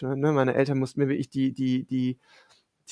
ne, 0.00 0.32
meine 0.32 0.54
Eltern 0.54 0.78
mussten 0.78 1.00
mir 1.00 1.08
wirklich 1.08 1.30
die, 1.30 1.52
die, 1.52 1.84
die, 1.84 2.18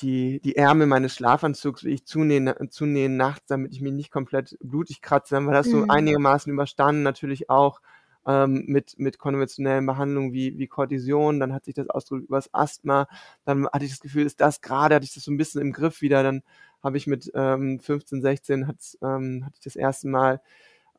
die, 0.01 0.39
die 0.39 0.55
Ärmel 0.55 0.87
meines 0.87 1.13
Schlafanzugs 1.15 1.83
wirklich 1.83 2.05
zunähen, 2.05 2.53
zunähen 2.69 3.17
nachts, 3.17 3.47
damit 3.47 3.73
ich 3.73 3.81
mich 3.81 3.93
nicht 3.93 4.11
komplett 4.11 4.57
blutig 4.61 5.01
kratze. 5.01 5.35
Dann 5.35 5.47
war 5.47 5.53
das 5.53 5.67
so 5.67 5.77
mhm. 5.77 5.89
einigermaßen 5.89 6.51
überstanden, 6.51 7.03
natürlich 7.03 7.49
auch 7.49 7.81
ähm, 8.25 8.65
mit, 8.67 8.97
mit 8.99 9.17
konventionellen 9.17 9.85
Behandlungen 9.85 10.33
wie, 10.33 10.57
wie 10.57 10.67
Cortison. 10.67 11.39
Dann 11.39 11.53
hat 11.53 11.65
sich 11.65 11.75
das 11.75 11.89
ausgedrückt 11.89 12.27
über 12.27 12.37
das 12.37 12.53
Asthma. 12.53 13.07
Dann 13.45 13.67
hatte 13.67 13.85
ich 13.85 13.91
das 13.91 13.99
Gefühl, 13.99 14.25
ist 14.25 14.41
das 14.41 14.61
gerade, 14.61 14.95
hatte 14.95 15.05
ich 15.05 15.13
das 15.13 15.23
so 15.23 15.31
ein 15.31 15.37
bisschen 15.37 15.61
im 15.61 15.71
Griff 15.71 16.01
wieder. 16.01 16.23
Dann 16.23 16.43
habe 16.83 16.97
ich 16.97 17.07
mit 17.07 17.31
ähm, 17.33 17.79
15, 17.79 18.21
16 18.21 18.67
hat's, 18.67 18.97
ähm, 19.01 19.43
hatte 19.45 19.55
ich 19.55 19.63
das 19.63 19.75
erste 19.75 20.07
Mal 20.07 20.41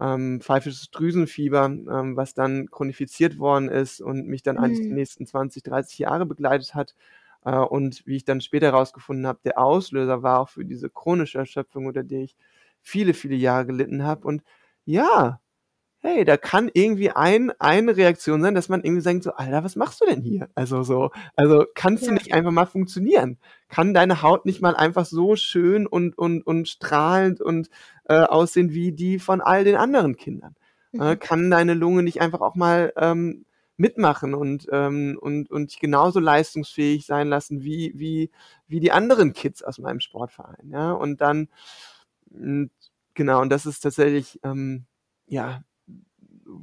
ähm, 0.00 0.40
pfeifisches 0.40 0.90
Drüsenfieber, 0.90 1.66
ähm, 1.66 2.16
was 2.16 2.34
dann 2.34 2.70
chronifiziert 2.70 3.38
worden 3.38 3.68
ist 3.68 4.00
und 4.00 4.26
mich 4.26 4.42
dann 4.42 4.56
mhm. 4.56 4.64
eigentlich 4.64 4.80
die 4.80 4.92
nächsten 4.92 5.26
20, 5.26 5.62
30 5.62 5.98
Jahre 5.98 6.26
begleitet 6.26 6.74
hat. 6.74 6.94
Äh, 7.44 7.56
und 7.56 8.06
wie 8.06 8.16
ich 8.16 8.24
dann 8.24 8.40
später 8.40 8.66
herausgefunden 8.66 9.26
habe, 9.26 9.40
der 9.44 9.58
Auslöser 9.58 10.22
war 10.22 10.40
auch 10.40 10.48
für 10.48 10.64
diese 10.64 10.90
chronische 10.90 11.38
Erschöpfung, 11.38 11.86
unter 11.86 12.02
der 12.02 12.20
ich 12.20 12.36
viele, 12.80 13.14
viele 13.14 13.36
Jahre 13.36 13.66
gelitten 13.66 14.04
habe. 14.04 14.26
Und 14.26 14.42
ja, 14.84 15.40
hey, 16.02 16.24
da 16.24 16.36
kann 16.36 16.70
irgendwie 16.72 17.10
ein, 17.10 17.52
eine 17.58 17.96
Reaktion 17.96 18.40
sein, 18.40 18.54
dass 18.54 18.68
man 18.68 18.82
irgendwie 18.82 19.02
sagt 19.02 19.22
so, 19.22 19.32
Alter, 19.32 19.64
was 19.64 19.76
machst 19.76 20.00
du 20.00 20.06
denn 20.06 20.22
hier? 20.22 20.48
Also 20.54 20.82
so, 20.82 21.10
also 21.36 21.66
kannst 21.74 22.04
ja. 22.04 22.08
du 22.08 22.14
nicht 22.14 22.32
einfach 22.32 22.50
mal 22.50 22.66
funktionieren? 22.66 23.38
Kann 23.68 23.92
deine 23.92 24.22
Haut 24.22 24.46
nicht 24.46 24.62
mal 24.62 24.74
einfach 24.74 25.04
so 25.04 25.36
schön 25.36 25.86
und, 25.86 26.16
und, 26.16 26.46
und 26.46 26.68
strahlend 26.68 27.40
und 27.40 27.68
äh, 28.04 28.14
aussehen 28.14 28.72
wie 28.72 28.92
die 28.92 29.18
von 29.18 29.40
all 29.42 29.64
den 29.64 29.76
anderen 29.76 30.16
Kindern? 30.16 30.56
Äh, 30.92 30.96
mhm. 30.96 31.02
Äh, 31.02 31.16
kann 31.16 31.50
deine 31.50 31.74
Lunge 31.74 32.02
nicht 32.02 32.20
einfach 32.20 32.40
auch 32.40 32.54
mal 32.54 32.92
ähm, 32.96 33.44
mitmachen 33.80 34.34
und, 34.34 34.68
ähm, 34.72 35.18
und, 35.20 35.50
und 35.50 35.80
genauso 35.80 36.20
leistungsfähig 36.20 37.06
sein 37.06 37.28
lassen 37.28 37.64
wie, 37.64 37.92
wie, 37.96 38.30
wie 38.68 38.78
die 38.78 38.92
anderen 38.92 39.32
Kids 39.32 39.62
aus 39.62 39.78
meinem 39.78 40.00
Sportverein, 40.00 40.70
ja? 40.70 40.92
Und 40.92 41.22
dann, 41.22 41.48
hm, 42.30 42.70
genau, 43.14 43.40
und 43.40 43.50
das 43.50 43.66
ist 43.66 43.80
tatsächlich, 43.80 44.38
ähm, 44.44 44.84
ja, 45.26 45.64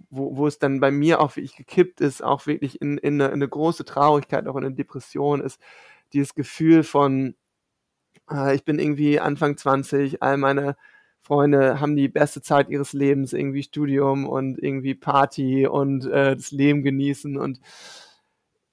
wo, 0.09 0.37
wo 0.37 0.47
es 0.47 0.59
dann 0.59 0.79
bei 0.79 0.91
mir 0.91 1.19
auch 1.19 1.35
wirklich 1.35 1.55
gekippt 1.55 2.01
ist, 2.01 2.23
auch 2.23 2.45
wirklich 2.45 2.81
in, 2.81 2.97
in, 2.99 3.15
eine, 3.15 3.27
in 3.27 3.33
eine 3.33 3.49
große 3.49 3.85
Traurigkeit, 3.85 4.47
auch 4.47 4.55
in 4.55 4.65
eine 4.65 4.75
Depression 4.75 5.41
ist, 5.41 5.59
dieses 6.13 6.35
Gefühl 6.35 6.83
von, 6.83 7.35
äh, 8.31 8.55
ich 8.55 8.63
bin 8.63 8.79
irgendwie 8.79 9.19
Anfang 9.19 9.57
20, 9.57 10.21
all 10.21 10.37
meine 10.37 10.77
Freunde 11.27 11.81
haben 11.81 11.97
die 11.97 12.07
beste 12.07 12.41
Zeit 12.41 12.69
ihres 12.69 12.93
Lebens, 12.93 13.33
irgendwie 13.33 13.61
Studium 13.61 14.25
und 14.25 14.57
irgendwie 14.63 14.95
Party 14.95 15.67
und 15.67 16.05
äh, 16.05 16.37
das 16.37 16.51
Leben 16.51 16.83
genießen 16.83 17.37
und 17.37 17.59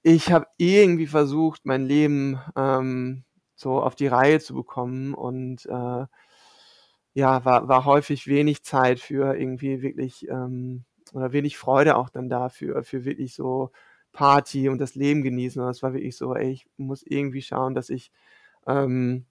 ich 0.03 0.31
habe 0.31 0.47
irgendwie 0.57 1.09
versucht, 1.09 1.63
mein 1.65 1.85
Leben 1.85 2.39
ähm, 2.57 3.25
so 3.57 3.83
auf 3.83 3.97
die 3.97 4.07
Reihe 4.07 4.39
zu 4.39 4.55
bekommen 4.55 5.15
und 5.15 5.67
äh, 5.67 6.07
ja, 7.15 7.45
war, 7.45 7.67
war 7.69 7.85
häufig 7.85 8.29
wenig 8.29 8.63
Zeit 8.63 9.01
für 9.01 9.35
irgendwie 9.37 9.83
wirklich 9.83 10.29
ähm, 10.29 10.85
oder 11.13 11.33
wenig 11.33 11.59
Freude 11.59 11.97
auch 11.97 12.09
dann 12.09 12.29
dafür, 12.29 12.85
für 12.85 13.05
wirklich 13.05 13.35
so 13.35 13.73
Party 14.13 14.69
und 14.69 14.79
das 14.79 14.95
Leben 14.95 15.23
genießen. 15.23 15.61
Und 15.61 15.67
das 15.69 15.83
war 15.83 15.93
wirklich 15.93 16.17
so, 16.17 16.35
ey, 16.37 16.53
ich 16.53 16.67
muss 16.77 17.03
irgendwie 17.03 17.43
schauen, 17.43 17.75
dass 17.75 17.91
ich 17.91 18.13
ähm, 18.67 19.27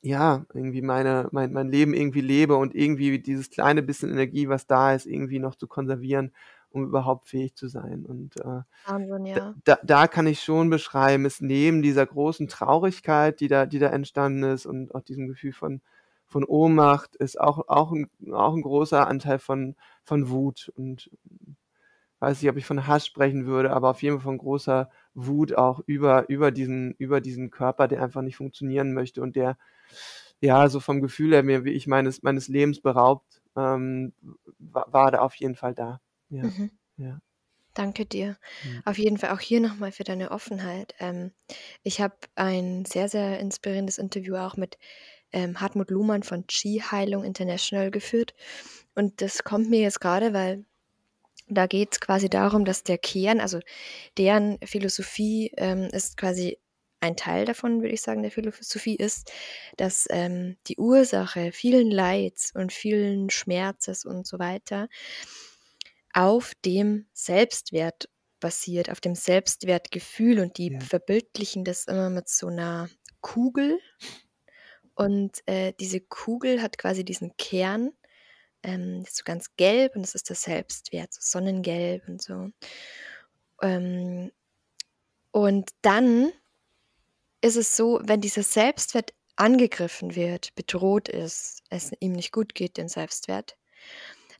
ja, 0.00 0.44
irgendwie 0.54 0.82
meine, 0.82 1.28
mein, 1.32 1.52
mein 1.52 1.68
Leben 1.68 1.92
irgendwie 1.92 2.20
lebe 2.20 2.56
und 2.56 2.74
irgendwie 2.74 3.18
dieses 3.18 3.50
kleine 3.50 3.82
bisschen 3.82 4.10
Energie, 4.10 4.48
was 4.48 4.66
da 4.66 4.94
ist, 4.94 5.06
irgendwie 5.06 5.38
noch 5.38 5.56
zu 5.56 5.66
konservieren, 5.66 6.32
um 6.70 6.84
überhaupt 6.84 7.28
fähig 7.28 7.54
zu 7.54 7.68
sein. 7.68 8.06
Und 8.06 8.36
äh, 8.40 8.62
Wahnsinn, 8.86 9.26
ja. 9.26 9.54
da, 9.64 9.78
da 9.82 10.06
kann 10.06 10.26
ich 10.26 10.42
schon 10.42 10.70
beschreiben, 10.70 11.24
ist 11.24 11.42
neben 11.42 11.82
dieser 11.82 12.06
großen 12.06 12.48
Traurigkeit, 12.48 13.40
die 13.40 13.48
da, 13.48 13.66
die 13.66 13.78
da 13.78 13.88
entstanden 13.88 14.44
ist 14.44 14.66
und 14.66 14.94
auch 14.94 15.02
diesem 15.02 15.26
Gefühl 15.26 15.52
von, 15.52 15.80
von 16.26 16.44
Ohnmacht 16.44 17.16
ist 17.16 17.40
auch, 17.40 17.68
auch, 17.68 17.90
ein, 17.92 18.08
auch 18.32 18.54
ein 18.54 18.62
großer 18.62 19.06
Anteil 19.06 19.38
von, 19.38 19.74
von 20.04 20.28
Wut. 20.28 20.70
Und 20.76 21.10
weiß 22.20 22.40
nicht, 22.40 22.50
ob 22.50 22.56
ich 22.56 22.66
von 22.66 22.86
Hass 22.86 23.06
sprechen 23.06 23.46
würde, 23.46 23.72
aber 23.72 23.90
auf 23.90 24.02
jeden 24.02 24.16
Fall 24.16 24.24
von 24.24 24.38
großer 24.38 24.90
Wut 25.26 25.54
auch 25.54 25.80
über, 25.86 26.28
über, 26.28 26.50
diesen, 26.50 26.94
über 26.94 27.20
diesen 27.20 27.50
Körper, 27.50 27.88
der 27.88 28.02
einfach 28.02 28.22
nicht 28.22 28.36
funktionieren 28.36 28.92
möchte 28.92 29.20
und 29.22 29.36
der 29.36 29.56
ja 30.40 30.68
so 30.68 30.80
vom 30.80 31.00
Gefühl 31.00 31.32
her 31.32 31.42
mir, 31.42 31.64
wie 31.64 31.72
ich 31.72 31.86
meines, 31.86 32.22
meines 32.22 32.48
Lebens 32.48 32.80
beraubt, 32.80 33.42
ähm, 33.56 34.12
war, 34.58 34.92
war 34.92 35.10
da 35.10 35.20
auf 35.20 35.34
jeden 35.34 35.56
Fall 35.56 35.74
da. 35.74 36.00
Ja. 36.30 36.44
Mhm. 36.44 36.70
ja. 36.96 37.20
Danke 37.74 38.06
dir. 38.06 38.36
Mhm. 38.64 38.82
Auf 38.84 38.98
jeden 38.98 39.18
Fall 39.18 39.30
auch 39.30 39.40
hier 39.40 39.60
nochmal 39.60 39.92
für 39.92 40.04
deine 40.04 40.30
Offenheit. 40.30 40.94
Ähm, 41.00 41.32
ich 41.82 42.00
habe 42.00 42.16
ein 42.34 42.84
sehr, 42.84 43.08
sehr 43.08 43.40
inspirierendes 43.40 43.98
Interview 43.98 44.36
auch 44.36 44.56
mit 44.56 44.78
ähm, 45.32 45.60
Hartmut 45.60 45.90
Luhmann 45.90 46.22
von 46.22 46.46
Chi 46.46 46.80
Heilung 46.80 47.24
International 47.24 47.90
geführt. 47.90 48.34
Und 48.94 49.20
das 49.22 49.44
kommt 49.44 49.70
mir 49.70 49.80
jetzt 49.80 50.00
gerade, 50.00 50.32
weil 50.32 50.64
da 51.48 51.66
geht 51.66 51.92
es 51.92 52.00
quasi 52.00 52.28
darum, 52.28 52.64
dass 52.64 52.82
der 52.82 52.98
Kern, 52.98 53.40
also 53.40 53.60
deren 54.16 54.58
Philosophie 54.64 55.52
ähm, 55.56 55.88
ist 55.92 56.16
quasi 56.16 56.58
ein 57.00 57.16
Teil 57.16 57.44
davon, 57.44 57.80
würde 57.80 57.94
ich 57.94 58.02
sagen, 58.02 58.22
der 58.22 58.32
Philosophie 58.32 58.96
ist, 58.96 59.30
dass 59.76 60.06
ähm, 60.10 60.56
die 60.66 60.76
Ursache 60.78 61.52
vielen 61.52 61.90
Leids 61.90 62.52
und 62.54 62.72
vielen 62.72 63.30
Schmerzes 63.30 64.04
und 64.04 64.26
so 64.26 64.38
weiter 64.38 64.88
auf 66.12 66.54
dem 66.64 67.06
Selbstwert 67.12 68.08
basiert, 68.40 68.90
auf 68.90 69.00
dem 69.00 69.14
Selbstwertgefühl 69.14 70.40
und 70.40 70.58
die 70.58 70.72
ja. 70.72 70.80
verbildlichen 70.80 71.64
das 71.64 71.86
immer 71.86 72.10
mit 72.10 72.28
so 72.28 72.48
einer 72.48 72.88
Kugel, 73.20 73.78
und 74.98 75.46
äh, 75.46 75.74
diese 75.78 76.00
Kugel 76.00 76.60
hat 76.60 76.76
quasi 76.76 77.04
diesen 77.04 77.36
Kern, 77.36 77.92
ähm, 78.62 79.02
ist 79.02 79.16
so 79.16 79.22
ganz 79.24 79.54
gelb 79.56 79.94
und 79.96 80.02
das 80.02 80.14
ist 80.14 80.30
das 80.30 80.42
Selbstwert, 80.42 81.12
so 81.12 81.20
Sonnengelb 81.22 82.08
und 82.08 82.22
so. 82.22 82.50
Ähm, 83.62 84.32
und 85.30 85.70
dann 85.82 86.32
ist 87.40 87.56
es 87.56 87.76
so, 87.76 88.00
wenn 88.02 88.20
dieser 88.20 88.42
Selbstwert 88.42 89.14
angegriffen 89.36 90.16
wird, 90.16 90.54
bedroht 90.54 91.08
ist, 91.08 91.62
es 91.70 91.92
ihm 92.00 92.12
nicht 92.12 92.32
gut 92.32 92.54
geht, 92.54 92.76
den 92.76 92.88
Selbstwert, 92.88 93.56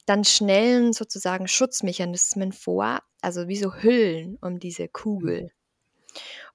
dann 0.07 0.25
schnellen 0.25 0.93
sozusagen 0.93 1.47
Schutzmechanismen 1.47 2.53
vor, 2.53 3.03
also 3.21 3.47
wie 3.47 3.57
so 3.57 3.75
Hüllen 3.75 4.37
um 4.41 4.59
diese 4.59 4.89
Kugel. 4.89 5.43
Mhm. 5.45 5.51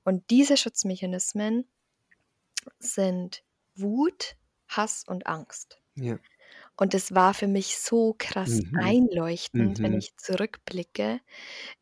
Und 0.03 0.29
diese 0.29 0.58
Schutzmechanismen 0.58 1.65
sind 2.79 3.43
Wut, 3.75 4.36
Hass 4.67 5.03
und 5.08 5.27
Angst. 5.27 5.79
Ja. 5.96 6.17
Und 6.77 6.94
es 6.96 7.13
war 7.15 7.34
für 7.36 7.48
mich 7.48 7.77
so 7.77 8.15
krass 8.18 8.62
Mhm. 8.74 8.94
einleuchtend, 9.51 9.84
wenn 9.84 9.94
mhm. 9.94 10.00
ich 10.00 10.15
zurückblicke 10.18 11.22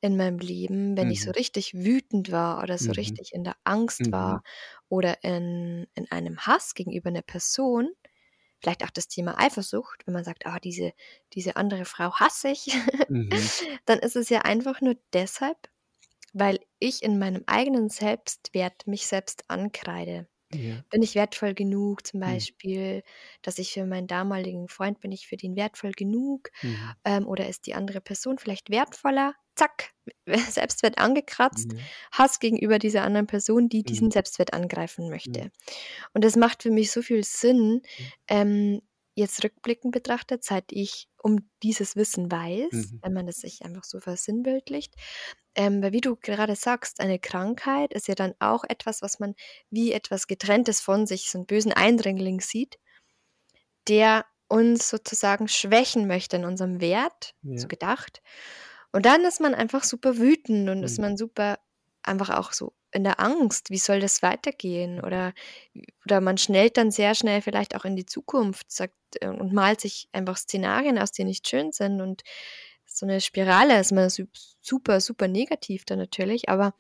in 0.01 0.17
meinem 0.17 0.39
Leben, 0.39 0.97
wenn 0.97 1.09
ich 1.11 1.23
so 1.23 1.31
mhm. 1.31 1.33
richtig 1.33 1.73
wütend 1.75 2.31
war 2.31 2.63
oder 2.63 2.77
so 2.77 2.91
Mhm. 2.91 2.93
richtig 2.93 3.33
in 3.33 3.43
der 3.45 3.55
Angst 3.63 4.11
Mhm. 4.11 4.13
war 4.13 4.43
oder 4.89 5.23
in 5.23 5.87
in 5.95 6.11
einem 6.11 6.39
Hass 6.47 6.73
gegenüber 6.75 7.09
einer 7.09 7.21
Person. 7.23 7.91
Vielleicht 8.61 8.83
auch 8.85 8.91
das 8.91 9.07
Thema 9.07 9.39
Eifersucht, 9.39 10.05
wenn 10.07 10.13
man 10.13 10.23
sagt: 10.23 10.45
„Ah, 10.45 10.59
diese 10.59 10.93
diese 11.33 11.55
andere 11.57 11.85
Frau 11.85 12.13
hasse 12.15 12.49
ich.“ 12.49 12.67
Mhm. 13.09 13.51
Dann 13.85 13.99
ist 13.99 14.15
es 14.15 14.29
ja 14.29 14.41
einfach 14.41 14.81
nur 14.81 14.95
deshalb, 15.13 15.69
weil 16.33 16.59
ich 16.79 17.03
in 17.03 17.19
meinem 17.19 17.43
eigenen 17.47 17.89
Selbstwert 17.89 18.87
mich 18.87 19.07
selbst 19.07 19.45
ankreide. 19.49 20.27
Ja. 20.53 20.83
Bin 20.89 21.01
ich 21.03 21.15
wertvoll 21.15 21.53
genug 21.53 22.05
zum 22.07 22.19
Mhm. 22.25 22.45
Beispiel, 22.45 23.03
dass 23.41 23.59
ich 23.59 23.73
für 23.73 23.85
meinen 23.85 24.07
damaligen 24.07 24.67
Freund 24.69 24.99
bin 25.01 25.11
ich 25.11 25.27
für 25.27 25.37
den 25.37 25.55
wertvoll 25.55 25.91
genug, 25.93 26.49
Mhm. 26.63 26.95
ähm, 27.05 27.27
oder 27.27 27.47
ist 27.49 27.67
die 27.67 27.75
andere 27.75 28.01
Person 28.01 28.37
vielleicht 28.39 28.69
wertvoller? 28.69 29.35
Zack, 29.55 29.91
Selbstwert 30.49 30.97
angekratzt, 30.97 31.73
Ja. 31.73 31.91
Hass 32.13 32.39
gegenüber 32.39 32.79
dieser 32.79 33.03
anderen 33.03 33.27
Person, 33.27 33.69
die 33.69 33.83
diesen 33.83 34.09
Mhm. 34.09 34.11
Selbstwert 34.11 34.53
angreifen 34.53 35.09
Mhm. 35.25 35.41
möchte. 35.41 35.51
Und 36.13 36.23
das 36.25 36.35
macht 36.35 36.63
für 36.63 36.71
mich 36.71 36.91
so 36.91 37.01
viel 37.01 37.23
Sinn, 37.23 37.81
Mhm. 37.97 38.11
ähm, 38.29 38.81
jetzt 39.15 39.43
rückblickend 39.43 39.93
betrachtet, 39.93 40.43
seit 40.43 40.71
ich 40.71 41.09
um 41.21 41.49
dieses 41.63 41.95
Wissen 41.95 42.31
weiß, 42.31 42.93
Mhm. 42.93 43.01
wenn 43.01 43.13
man 43.13 43.27
das 43.27 43.37
sich 43.37 43.63
einfach 43.63 43.83
so 43.83 43.99
versinnbildlicht. 43.99 44.95
Ähm, 45.55 45.83
weil 45.83 45.91
wie 45.93 46.01
du 46.01 46.15
gerade 46.15 46.55
sagst, 46.55 46.99
eine 47.01 47.19
Krankheit 47.19 47.93
ist 47.93 48.07
ja 48.07 48.15
dann 48.15 48.33
auch 48.39 48.63
etwas, 48.65 49.01
was 49.01 49.19
man 49.19 49.35
wie 49.69 49.91
etwas 49.93 50.27
Getrenntes 50.27 50.81
von 50.81 51.07
sich, 51.07 51.29
so 51.29 51.39
einen 51.39 51.45
bösen 51.47 51.73
Eindringling 51.73 52.41
sieht, 52.41 52.79
der 53.87 54.25
uns 54.47 54.89
sozusagen 54.89 55.47
schwächen 55.47 56.07
möchte 56.07 56.35
in 56.35 56.45
unserem 56.45 56.81
Wert, 56.81 57.33
Ja. 57.43 57.55
so 57.55 57.67
gedacht. 57.67 58.21
Und 58.91 59.05
dann 59.05 59.23
ist 59.23 59.39
man 59.39 59.55
einfach 59.55 59.83
super 59.83 60.17
wütend 60.17 60.69
und 60.69 60.83
ist 60.83 60.99
Mhm. 60.99 60.99
man 60.99 61.17
super 61.17 61.59
einfach 62.03 62.29
auch 62.31 62.51
so 62.53 62.73
in 62.91 63.03
der 63.05 63.19
Angst. 63.19 63.69
Wie 63.71 63.77
soll 63.77 63.99
das 64.01 64.21
weitergehen? 64.23 65.01
Oder 65.03 65.33
oder 66.05 66.21
man 66.21 66.37
schnellt 66.37 66.77
dann 66.77 66.91
sehr 66.91 67.15
schnell 67.15 67.41
vielleicht 67.41 67.75
auch 67.75 67.85
in 67.85 67.95
die 67.97 68.05
Zukunft, 68.07 68.71
sagt 68.71 68.95
äh, 69.21 69.27
und 69.29 69.53
malt 69.53 69.81
sich 69.81 70.09
einfach 70.13 70.37
Szenarien 70.37 70.99
aus, 70.99 71.11
die 71.13 71.23
nicht 71.25 71.47
schön 71.49 71.71
sind 71.73 72.01
und 72.01 72.23
so 72.85 73.05
'ne 73.07 73.21
Spirale 73.21 73.79
ist 73.79 73.91
man 73.93 74.09
sup 74.09 74.29
super, 74.61 75.01
super 75.01 75.27
negativ 75.29 75.85
dann 75.85 75.99
natürlich, 75.99 76.49
aber 76.49 76.73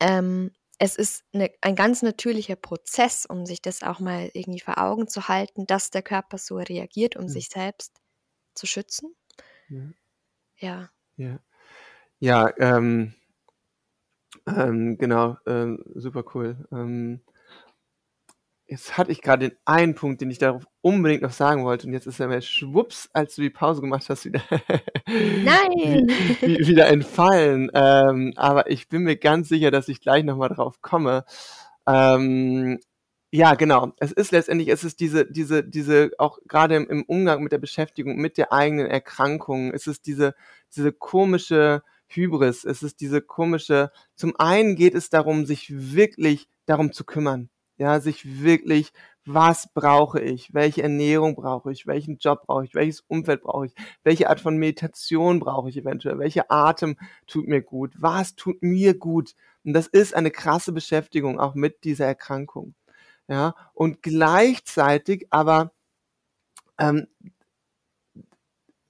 ähm, 0.00 0.52
es 0.78 0.96
ist 0.96 1.24
'ne 1.32 1.50
ein 1.60 1.74
ganz 1.74 2.02
natürlicher 2.02 2.56
Prozess, 2.56 3.26
um 3.26 3.46
sich 3.46 3.60
das 3.62 3.82
auch 3.82 3.98
mal 4.00 4.30
irgendwie 4.32 4.60
vor 4.60 4.78
Augen 4.78 5.08
zu 5.08 5.28
halten, 5.28 5.66
dass 5.66 5.90
der 5.90 6.02
Körper 6.02 6.38
so 6.38 6.56
reagiert, 6.56 7.16
um 7.16 7.24
Mhm. 7.26 7.30
sich 7.30 7.48
selbst 7.48 8.00
zu 8.54 8.66
schützen. 8.66 9.14
Ja. 9.70 9.92
Ja. 10.56 10.90
Ja. 11.18 11.40
Ja, 12.20 12.50
ähm 12.58 13.14
ähm, 14.56 14.98
genau, 14.98 15.36
ähm, 15.46 15.82
super 15.94 16.24
cool. 16.34 16.56
Ähm 16.72 17.20
jetzt 18.68 18.98
hatte 18.98 19.10
ich 19.10 19.22
grade 19.22 19.48
den 19.48 19.58
einen 19.64 19.94
Punkt, 19.94 20.20
den 20.20 20.30
ich 20.30 20.38
darauf 20.38 20.64
unbedingt 20.82 21.22
noch 21.22 21.32
sagen 21.32 21.64
wollte 21.64 21.86
und 21.86 21.94
jetzt 21.94 22.06
ist 22.06 22.20
er 22.20 22.28
mir 22.28 22.42
schwupps, 22.42 23.08
als 23.14 23.34
du 23.34 23.42
die 23.42 23.50
Pause 23.50 23.80
gemacht 23.80 24.04
hast, 24.08 24.26
wieder 24.26 24.42
Nein. 25.06 26.06
wi 26.40 26.58
wi 26.58 26.66
wieder 26.68 26.86
entfallen. 26.88 27.70
Ähm, 27.74 28.34
aber 28.36 28.70
ich 28.70 28.88
bin 28.88 29.02
mir 29.02 29.16
ganz 29.16 29.48
sicher, 29.48 29.70
dass 29.70 29.88
ich 29.88 30.00
gleich 30.00 30.22
noch 30.22 30.36
mal 30.36 30.48
drauf 30.48 30.82
komme. 30.82 31.24
Ähm, 31.86 32.78
ja, 33.30 33.54
genau. 33.54 33.92
Es 33.98 34.12
ist 34.12 34.32
letztendlich 34.32 34.68
es 34.68 34.84
ist 34.84 35.00
diese 35.00 35.30
diese 35.30 35.64
diese 35.64 36.10
auch 36.18 36.38
grade 36.48 36.76
im 36.76 36.88
im 36.88 37.04
Umgang 37.04 37.42
mit 37.42 37.52
der 37.52 37.58
Beschäftigung 37.58 38.16
mit 38.16 38.38
der 38.38 38.52
eigenen 38.52 38.86
Erkrankung, 38.86 39.72
es 39.72 39.86
ist 39.86 40.06
diese 40.06 40.34
diese 40.76 40.92
komische 40.92 41.82
Hybris. 42.08 42.64
Es 42.64 42.82
ist 42.82 43.00
diese 43.00 43.20
komische 43.22 43.90
zum 44.16 44.34
einen 44.38 44.76
geht 44.76 44.94
es 44.94 45.10
darum, 45.10 45.46
sich 45.46 45.70
wirklich 45.94 46.48
darum 46.66 46.92
zu 46.92 47.04
kümmern, 47.04 47.50
ja, 47.78 48.00
sich 48.00 48.42
wirklich: 48.42 48.92
„Was 49.26 49.72
brauche 49.74 50.20
ich? 50.20 50.54
Welche 50.54 50.82
Ernährung 50.82 51.34
brauche 51.36 51.70
ich? 51.72 51.86
Welchen 51.86 52.18
Job 52.18 52.42
brauche 52.46 52.64
ich? 52.64 52.74
Welches 52.74 53.00
Umfeld 53.08 53.42
brauche 53.42 53.66
ich? 53.66 53.74
Welche 54.04 54.28
Art 54.30 54.40
von 54.40 54.56
Meditation 54.58 55.40
brauche 55.40 55.68
ich 55.70 55.76
eventuell? 55.76 56.18
Welcher 56.18 56.50
Atem 56.50 56.96
tut 57.26 57.46
mir 57.48 57.62
gut? 57.62 57.92
Was 57.98 58.34
tut 58.36 58.62
mir 58.62 58.94
gut?“ 58.98 59.34
Und 59.64 59.72
das 59.74 59.86
ist 59.86 60.14
eine 60.14 60.30
krasse 60.30 60.72
Beschäftigung 60.72 61.38
auch 61.40 61.54
mit 61.54 61.84
dieser 61.84 62.06
Erkrankung, 62.06 62.74
ja? 63.28 63.54
Und 63.74 64.02
gleichzeitig 64.02 65.26
aber 65.30 65.72
ähm 66.78 67.06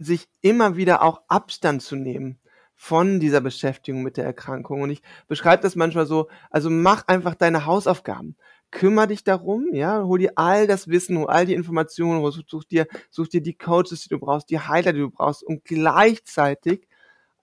sich 0.01 0.29
immer 0.43 0.77
wieder 0.77 1.03
auch 1.03 1.23
Abstand 1.29 1.83
zu 1.83 1.97
nehmen 1.97 2.39
von 2.81 3.19
dieser 3.21 3.41
Beschäftigung 3.41 4.03
mit 4.05 4.17
der 4.17 4.25
Erkrankung. 4.25 4.83
Und 4.83 4.91
ich 4.91 5.03
beschreibe 5.27 5.63
das 5.63 5.75
manchmal 5.77 6.07
so: 6.07 6.29
„Also, 6.51 6.71
mach 6.71 7.07
einfach 7.09 7.35
deine 7.35 7.67
Hausaufgaben. 7.67 8.37
Kümmere 8.71 9.09
dich 9.09 9.25
darum, 9.25 9.67
ja, 9.73 10.03
hol 10.05 10.19
dir 10.19 10.33
all 10.37 10.67
das 10.67 10.89
Wissen, 10.89 11.19
hol 11.19 11.27
all 11.27 11.45
die 11.47 11.55
Informationen 11.55 12.23
such 12.31 12.65
dir 12.65 12.87
such 13.11 13.29
dir 13.29 13.41
die 13.43 13.57
Coaches, 13.59 14.03
die 14.05 14.11
du 14.11 14.19
brauchst, 14.19 14.51
die 14.51 14.61
Heiler, 14.61 14.93
die 14.93 15.01
du 15.01 15.11
brauchst 15.11 15.43
und 15.43 15.65
gleichzeitig, 15.65 16.87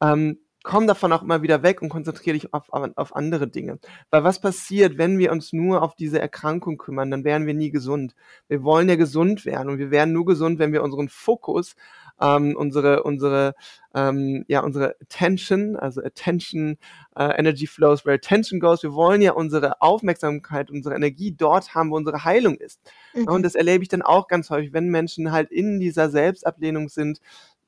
ähm, 0.02 0.40
komm 0.64 0.88
davon 0.88 1.14
auch 1.14 1.22
immer 1.24 1.42
wieder 1.44 1.64
weg 1.64 1.82
und 1.82 1.90
konzentriere 1.90 2.36
dich 2.36 2.54
auf 2.54 2.70
auf 2.72 3.16
andere 3.16 3.48
Dinge.“ 3.48 3.80
Weil 4.12 4.24
was 4.24 4.40
passiert, 4.42 4.98
wenn 4.98 5.20
wir 5.20 5.32
uns 5.32 5.54
nur 5.54 5.82
auf 5.84 5.96
diese 5.96 6.20
Erkrankung 6.22 6.78
kümmern, 6.78 7.12
dann 7.12 7.24
werden 7.26 7.48
wir 7.48 7.54
nie 7.56 7.72
gesund. 7.72 8.16
Wir 8.48 8.64
wollen 8.64 8.90
ja 8.90 8.96
gesund 8.96 9.46
werden 9.46 9.70
und 9.70 9.80
wir 9.80 9.92
werden 9.92 10.14
nur 10.14 10.26
gesund, 10.26 10.60
wenn 10.60 10.74
wir 10.74 10.84
unseren 10.84 11.10
Fokus, 11.10 11.76
ähm, 12.22 12.56
unsere 12.58 13.04
unsere, 13.04 13.54
ähm 13.94 14.46
ja, 14.48 14.62
unsere 14.62 14.96
Attention, 15.02 15.76
also 15.76 16.02
Attention, 16.04 16.78
äh, 17.16 17.38
Energy 17.40 17.68
flows 17.68 18.06
where 18.06 18.16
attention 18.16 18.60
goes. 18.60 18.84
Wir 18.84 18.94
wollen 18.94 19.22
ja 19.22 19.34
unsere 19.34 19.82
Aufmerksamkeit, 19.82 20.72
unsere 20.72 20.96
Energie 20.96 21.32
dort 21.34 21.76
haben, 21.76 21.92
wo 21.92 21.96
unsere 21.98 22.24
Heilung 22.24 22.56
ist. 22.56 22.80
Ja, 23.26 23.34
und 23.34 23.42
Mhm. 23.42 23.44
das 23.44 23.56
erlebe 23.56 23.84
ich 23.84 23.90
dann 23.90 24.02
auch 24.02 24.28
ganz 24.28 24.50
häufig, 24.50 24.74
wenn 24.74 24.90
Menschen 24.90 25.32
halt 25.32 25.52
in 25.52 25.80
dieser 25.80 26.10
Selbstablehnung 26.10 26.90
sind, 26.90 27.20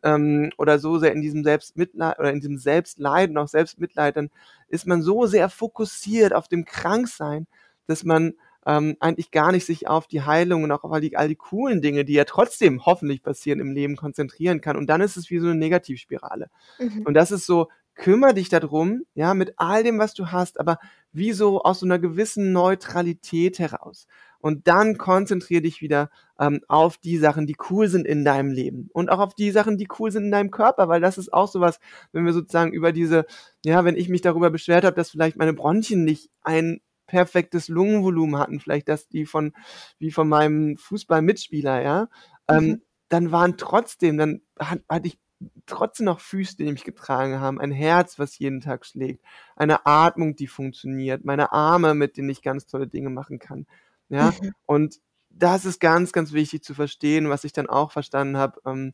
ähm, 0.04 0.52
oder 0.58 0.80
so 0.80 1.00
sehr 1.00 1.12
in 1.14 1.22
diesem 1.22 1.44
Selbstmitlei 1.44 2.14
oder 2.20 2.32
in 2.32 2.40
diesem 2.40 2.58
Selbstleid 2.58 3.30
und 3.30 3.38
auch 3.38 3.48
Selbstmitleid, 3.48 4.16
dann 4.18 4.30
ist 4.68 4.86
man 4.88 5.02
so 5.02 5.26
sehr 5.26 5.50
fokussiert 5.50 6.34
auf 6.34 6.48
dem 6.48 6.66
Kranksein, 6.66 7.48
dass 7.88 8.04
man, 8.04 8.34
ähm, 8.68 8.98
eigentlich 9.02 9.32
gar 9.32 9.54
nicht 9.54 9.66
sich 9.66 9.88
auf 9.90 10.08
die 10.08 10.24
Heilung 10.24 10.64
und 10.66 10.72
auch 10.74 10.84
auf 10.86 10.94
all 10.94 11.02
die 11.02 11.18
all 11.18 11.30
die 11.30 11.38
coolen 11.38 11.82
Dinge, 11.82 12.06
die 12.06 12.14
ja 12.14 12.26
trotzdem 12.26 12.86
hoffentlich 12.86 13.24
passieren 13.24 13.62
im 13.62 13.72
Leben, 13.74 13.98
konzentrieren 13.98 14.62
kann. 14.62 14.78
Und 14.78 14.88
dann 14.92 15.02
ist 15.02 15.18
es 15.18 15.32
wie 15.32 15.40
so 15.40 15.48
'ne 15.48 15.56
Negativspirale. 15.56 16.50
Mhm. 16.80 17.04
Und 17.06 17.16
das 17.16 17.32
ist 17.32 17.48
so, 17.48 17.70
kümmere 17.96 18.36
dich 18.36 18.50
da 18.50 18.60
drum, 18.62 19.04
ja, 19.16 19.34
mit 19.36 19.56
all 19.58 19.84
dem, 19.84 20.00
was 20.00 20.14
du 20.16 20.28
hast, 20.32 20.60
aber 20.60 20.80
wie 21.14 21.34
so 21.34 21.62
aus 21.64 21.80
so 21.82 21.88
'ner 21.88 22.00
gewissen 22.00 22.54
Neutralität 22.54 23.60
heraus. 23.60 24.08
Und 24.40 24.68
dann 24.68 24.98
konzentriere 25.00 25.64
dich 25.64 25.82
wieder, 25.82 26.12
ähm, 26.40 26.62
auf 26.68 26.98
die 27.00 27.18
Sachen, 27.18 27.48
die 27.48 27.56
cool 27.72 27.88
sind 27.90 28.08
in 28.08 28.26
deinem 28.26 28.52
Leben 28.52 28.90
und 28.94 29.10
auch 29.12 29.20
auf 29.20 29.36
die 29.36 29.52
Sachen, 29.52 29.78
die 29.80 29.88
cool 30.00 30.12
sind 30.12 30.26
in 30.26 30.32
deinem 30.32 30.52
Körper, 30.52 30.90
weil 30.90 31.02
das 31.02 31.18
ist 31.18 31.34
auch 31.34 31.48
so 31.50 31.60
was, 31.62 31.80
wenn 32.14 32.26
wir 32.26 32.34
sozusagen 32.34 32.74
über 32.74 32.92
diese 32.94 33.26
ja, 33.66 33.86
wenn 33.86 33.98
ich 33.98 34.10
mich 34.10 34.22
darüber 34.22 34.52
beschwert 34.52 34.86
habe, 34.86 34.96
dass 34.96 35.12
vielleicht 35.12 35.38
meine 35.38 35.54
Bronchien 35.54 36.04
nicht 36.06 36.30
ein 36.44 36.82
perfektes 37.08 37.68
Lungenvolumen 37.70 38.40
hatten, 38.40 38.60
vielleicht 38.60 38.90
das 38.90 39.08
die 39.08 39.26
von 39.26 39.54
wie 40.00 40.12
von 40.12 40.28
meinem 40.30 40.78
Fußballmitspieler, 40.78 41.82
ja, 41.82 42.10
Mhm. 42.50 42.78
ähm, 42.78 42.82
dann 43.10 43.32
waren 43.32 43.58
trotzdem 43.58 44.18
dann 44.18 44.42
hat 44.60 44.82
hatte 44.90 45.08
ich 45.08 45.20
trotzdem 45.68 46.06
noch 46.08 46.20
Füße, 46.20 46.58
die 46.58 46.72
mich 46.72 46.84
getragen 46.84 47.40
haben, 47.40 47.60
ein 47.62 47.72
Herz, 47.72 48.18
was 48.20 48.40
jeden 48.40 48.62
Tag 48.62 48.86
schlägt, 48.86 49.24
eine 49.56 49.86
Atmung, 49.86 50.36
die 50.36 50.48
funktioniert, 50.48 51.26
meine 51.26 51.52
Arme, 51.52 51.94
mit 51.94 52.18
denen 52.18 52.30
ich 52.30 52.42
ganz 52.42 52.66
tolle 52.68 52.88
Dinge 52.88 53.10
machen 53.12 53.40
kann, 53.40 53.68
ja? 54.10 54.36
Mhm. 54.42 54.54
Und 54.66 55.00
das 55.30 55.66
ist 55.66 55.80
ganz, 55.80 56.12
ganz 56.14 56.34
wichtig 56.34 56.64
zu 56.64 56.74
verstehen, 56.74 57.30
was 57.30 57.44
ich 57.44 57.54
dann 57.54 57.68
auch 57.70 57.92
verstanden 57.92 58.38
habe, 58.38 58.60
ähm, 58.66 58.94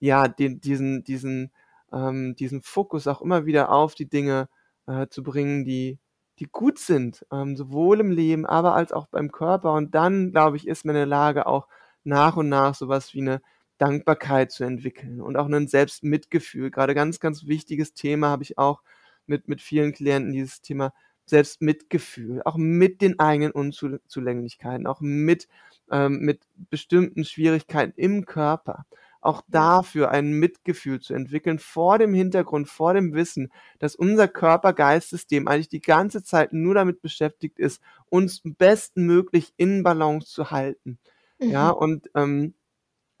ja, 0.00 0.28
den 0.28 0.60
diesen 0.60 1.04
diesen 1.04 1.52
ähm, 1.92 2.34
diesen 2.36 2.62
Fokus 2.62 3.06
auch 3.06 3.20
immer 3.22 3.46
wieder 3.46 3.70
auf 3.72 3.94
die 3.94 4.08
Dinge, 4.08 4.48
äh, 4.86 5.08
zu 5.08 5.22
bringen, 5.22 5.64
die 5.64 5.98
die 6.42 6.48
gut 6.52 6.78
sind, 6.78 7.26
ähm, 7.32 7.56
sowohl 7.56 8.00
im 8.00 8.10
Leben, 8.12 8.46
aber 8.46 8.74
als 8.74 8.92
auch 8.92 9.06
beim 9.08 9.32
Körper. 9.32 9.72
Und 9.74 9.94
dann, 9.94 10.32
glaube 10.32 10.56
ich, 10.58 10.68
ist 10.68 10.84
man 10.84 10.96
in 10.96 11.00
der 11.00 11.06
Lage, 11.06 11.46
auch 11.46 11.68
nach 12.04 12.36
und 12.36 12.48
nach 12.50 12.74
so 12.74 12.88
was 12.88 13.14
wie 13.14 13.22
'ne 13.22 13.42
Dankbarkeit 13.78 14.52
zu 14.52 14.64
entwickeln 14.64 15.20
und 15.22 15.36
auch 15.38 15.48
'nen 15.48 15.68
Selbstmitgefühl. 15.68 16.70
Grade 16.72 16.94
ganz, 16.94 17.20
ganz 17.20 17.46
wichtiges 17.46 17.94
Thema 17.94 18.28
habe 18.30 18.44
ich 18.44 18.58
auch 18.58 18.82
mit 19.26 19.48
mit 19.48 19.62
vielen 19.62 19.92
Klienten, 19.92 20.32
dieses 20.32 20.62
Thema 20.62 20.92
Selbstmitgefühl, 21.26 22.42
auch 22.44 22.56
mit 22.58 23.00
den 23.02 23.18
eigenen 23.20 23.52
Unzul 23.52 24.00
Zulänglichkeiten, 24.08 24.86
auch 24.88 25.00
mit 25.00 25.48
ähm, 25.92 26.20
mit 26.20 26.42
bestimmten 26.70 27.24
Schwierigkeiten 27.24 27.94
im 27.96 28.26
Körper. 28.26 28.84
Auch 29.22 29.42
Ja. 29.48 29.72
dafür 29.78 30.10
ein 30.10 30.32
Mitgefühl 30.32 31.00
zu 31.00 31.14
entwickeln 31.14 31.58
vor 31.60 31.98
dem 31.98 32.12
Hintergrund, 32.14 32.68
vor 32.68 32.94
dem 32.94 33.14
Wissen, 33.14 33.52
dass 33.80 33.96
unser 33.96 34.28
Körper-Geist-System 34.28 35.48
eigentlich 35.48 35.68
die 35.70 35.80
ganze 35.82 36.24
Zeit 36.24 36.52
nur 36.52 36.74
damit 36.74 37.02
beschäftigt 37.02 37.58
ist, 37.60 37.80
uns 38.10 38.42
bestmöglich 38.44 39.54
in 39.56 39.82
Balance 39.84 40.28
zu 40.32 40.50
halten, 40.50 40.98
ja? 41.48 41.70
Mhm. 41.70 41.72
Und, 41.72 42.10
ähm, 42.16 42.54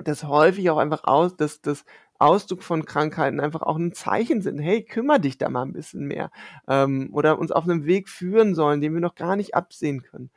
dass 0.04 0.24
häufig 0.24 0.70
auch 0.70 0.78
einfach 0.78 1.04
aus 1.04 1.36
dass 1.36 1.60
das 1.62 1.84
Ausdruck 2.20 2.62
von 2.64 2.84
Krankheiten 2.86 3.40
einfach 3.40 3.62
auch 3.62 3.76
'n 3.78 3.92
Zeichen 3.94 4.42
sind: 4.42 4.58
„Hey, 4.60 4.84
kümmere 4.84 5.20
dich 5.20 5.38
da 5.38 5.48
mal 5.50 5.62
'n 5.64 5.72
bisschen 5.74 6.06
mehr“, 6.08 6.30
ähm, 6.68 7.10
oder 7.12 7.38
uns 7.38 7.52
auf 7.52 7.66
'nem 7.66 7.86
Weg 7.86 8.08
führen 8.10 8.54
sollen, 8.56 8.80
den 8.82 8.94
wir 8.94 9.00
noch 9.02 9.14
gar 9.16 9.36
nicht 9.36 9.54
absehen 9.56 10.02
können. 10.04 10.30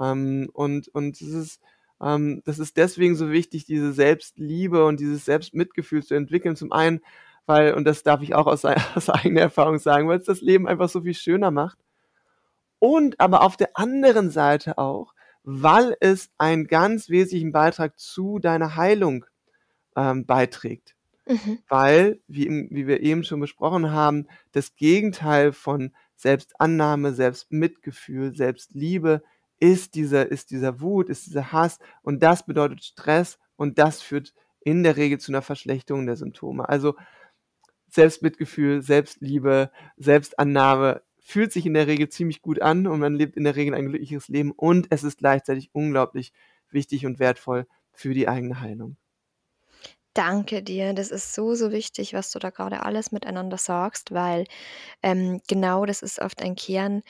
Ähm, 0.00 0.48
und 0.54 0.88
und 0.90 1.20
das 1.22 1.28
ist 1.30 1.62
ähm, 2.02 2.42
das 2.44 2.58
ist 2.58 2.76
deswegen 2.76 3.16
so 3.16 3.30
wichtig, 3.30 3.64
diese 3.64 3.92
Selbstliebe 3.92 4.84
und 4.84 5.00
dieses 5.00 5.24
Selbstmitgefühl 5.24 6.02
zu 6.02 6.14
entwickeln. 6.14 6.56
Zum 6.56 6.72
einen, 6.72 7.00
weil 7.46 7.74
und 7.74 7.84
das 7.84 8.02
darf 8.02 8.22
ich 8.22 8.34
auch 8.34 8.46
aus 8.46 8.64
aus 8.94 9.10
eigener 9.10 9.42
Erfahrung 9.42 9.78
sagen, 9.78 10.08
weil's 10.08 10.26
das 10.26 10.40
Leben 10.40 10.68
einfach 10.68 10.88
so 10.88 11.02
viel 11.02 11.14
schöner 11.14 11.50
macht. 11.50 11.78
Und 12.78 13.20
aber 13.20 13.42
auf 13.42 13.56
der 13.56 13.70
anderen 13.74 14.30
Seite 14.30 14.78
auch, 14.78 15.14
weil 15.42 15.96
es 16.00 16.30
einen 16.38 16.66
ganz 16.66 17.08
wesentlichen 17.08 17.52
Beitrag 17.52 17.98
zu 17.98 18.38
deiner 18.38 18.76
Heilung, 18.76 19.24
ähm, 19.96 20.26
beiträgt. 20.26 20.94
Mhm. 21.26 21.58
Weil, 21.68 22.20
wie 22.28 22.68
wie 22.70 22.86
wir 22.86 23.00
eben 23.00 23.24
schon 23.24 23.40
besprochen 23.40 23.90
haben, 23.90 24.26
das 24.52 24.76
Gegenteil 24.76 25.52
von 25.52 25.92
Selbstannahme, 26.14 27.12
Selbstmitgefühl, 27.12 28.34
Selbstliebe 28.34 29.22
ist 29.60 29.94
dieser 29.94 30.30
ist 30.30 30.50
dieser 30.50 30.80
Wut, 30.80 31.08
ist 31.10 31.26
dieser 31.26 31.52
Hass 31.52 31.78
und 32.02 32.22
das 32.22 32.46
bedeutet 32.46 32.84
Stress 32.84 33.38
und 33.56 33.78
das 33.78 34.02
führt 34.02 34.34
in 34.60 34.82
der 34.82 34.96
Regel 34.96 35.18
zu 35.20 35.32
'ner 35.32 35.42
Verschlechterung 35.42 36.06
der 36.06 36.16
Symptome. 36.16 36.68
Also, 36.68 36.94
Selbstmitgefühl, 37.88 38.82
Selbstliebe, 38.82 39.70
Selbstannahme 39.96 41.02
fühlt 41.20 41.52
sich 41.52 41.66
in 41.66 41.74
der 41.74 41.86
Regel 41.88 42.08
ziemlich 42.08 42.42
gut 42.42 42.62
an 42.62 42.86
und 42.86 43.00
man 43.00 43.14
lebt 43.14 43.36
in 43.36 43.44
der 43.44 43.56
Regel 43.56 43.74
ein 43.74 43.86
glücklicheres 43.88 44.28
Leben 44.28 44.52
und 44.52 44.88
es 44.90 45.04
ist 45.04 45.18
gleichzeitig 45.18 45.70
unglaublich 45.72 46.32
wichtig 46.70 47.06
und 47.06 47.18
wertvoll 47.18 47.66
für 47.92 48.14
die 48.14 48.28
eigene 48.28 48.60
Heilung. 48.60 48.96
Danke 50.16 50.62
dir. 50.62 50.94
Das 50.94 51.10
ist 51.10 51.34
so, 51.34 51.54
so 51.54 51.72
wichtig, 51.72 52.14
was 52.14 52.30
du 52.30 52.38
da 52.38 52.48
gerade 52.50 52.82
alles 52.84 53.12
miteinander 53.12 53.58
sagst, 53.58 54.12
weil 54.12 54.46
ähm, 55.02 55.42
genau 55.48 55.86
das 55.86 56.02
ist 56.02 56.20
oft 56.22 56.42
ein 56.42 56.54
Kern, 56.56 57.02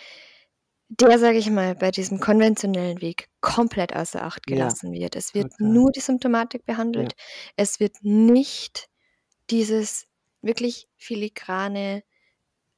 der, 0.89 1.19
sage 1.19 1.39
ich 1.39 1.51
mal, 1.51 1.75
bei 1.75 1.91
diesem 1.91 2.21
konventionellen 2.21 3.01
Weg 3.01 3.29
komplett 3.41 3.95
außer 3.95 4.23
Acht 4.23 4.43
Ja, 4.49 4.55
gelassen 4.55 4.93
wird. 4.93 5.17
Es 5.17 5.35
wird 5.35 5.51
total. 5.53 5.69
nur 5.73 5.91
die 5.93 6.01
Symptomatik 6.01 6.65
Ja. 6.67 6.75
behandelt. 6.75 7.15
Es 7.57 7.81
wird 7.81 7.97
nicht 8.03 8.89
dieses 9.51 10.07
wirklich 10.43 10.89
filigrane, 10.97 12.05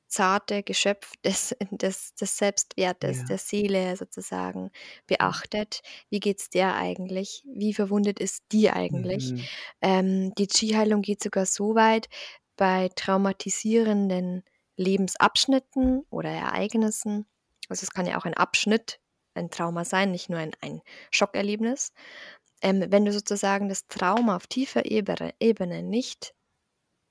zarte 0.09 0.62
Geschöpf 0.62 1.12
des, 1.25 1.55
des, 1.71 2.14
des 2.14 2.38
Selbstwertes, 2.38 3.18
Ja. 3.18 3.25
der 3.25 3.38
Seele 3.38 3.97
sozusagen 3.97 4.71
beachtet. 5.07 5.83
Wie 6.11 6.21
geht's 6.21 6.51
der 6.51 6.77
eigentlich? 6.77 7.42
Wie 7.47 7.75
verwundet 7.75 8.21
ist 8.21 8.44
die 8.53 8.71
eigentlich? 8.71 9.35
Mhm. 9.35 9.49
Ähm, 9.83 10.35
die 10.37 10.47
Qi-Heilung 10.47 11.03
geht 11.03 11.23
sogar 11.23 11.47
so 11.47 11.75
weit, 11.75 12.09
bei 12.57 12.88
traumatisierenden 12.97 14.44
Lebensabschnitten 14.77 16.05
oder 16.11 16.31
Ereignissen, 16.31 17.27
also 17.69 17.85
es 17.85 17.91
kann 17.91 18.07
ja 18.07 18.19
auch 18.19 18.25
ein 18.25 18.35
Abschnitt, 18.35 19.01
ein 19.35 19.51
Trauma 19.51 19.85
sein, 19.85 20.11
nicht 20.11 20.31
nur 20.31 20.39
ein, 20.39 20.53
ein 20.61 20.83
Schockerlebnis, 21.11 21.93
ähm, 22.63 22.85
wenn 22.89 23.05
du 23.05 23.13
sozusagen 23.13 23.69
das 23.69 23.87
Trauma 23.87 24.37
auf 24.37 24.47
tiefer 24.47 24.87
Ebene, 24.87 25.35
Ebene 25.41 25.83
nicht 25.83 26.35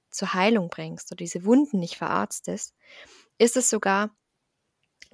zur 0.09 0.33
Heilung 0.33 0.69
bringst 0.69 1.11
oder 1.11 1.17
diese 1.17 1.45
Wunden 1.45 1.79
nicht 1.79 1.97
verarztest, 1.97 2.73
ist 3.37 3.57
es 3.57 3.69
sogar 3.69 4.16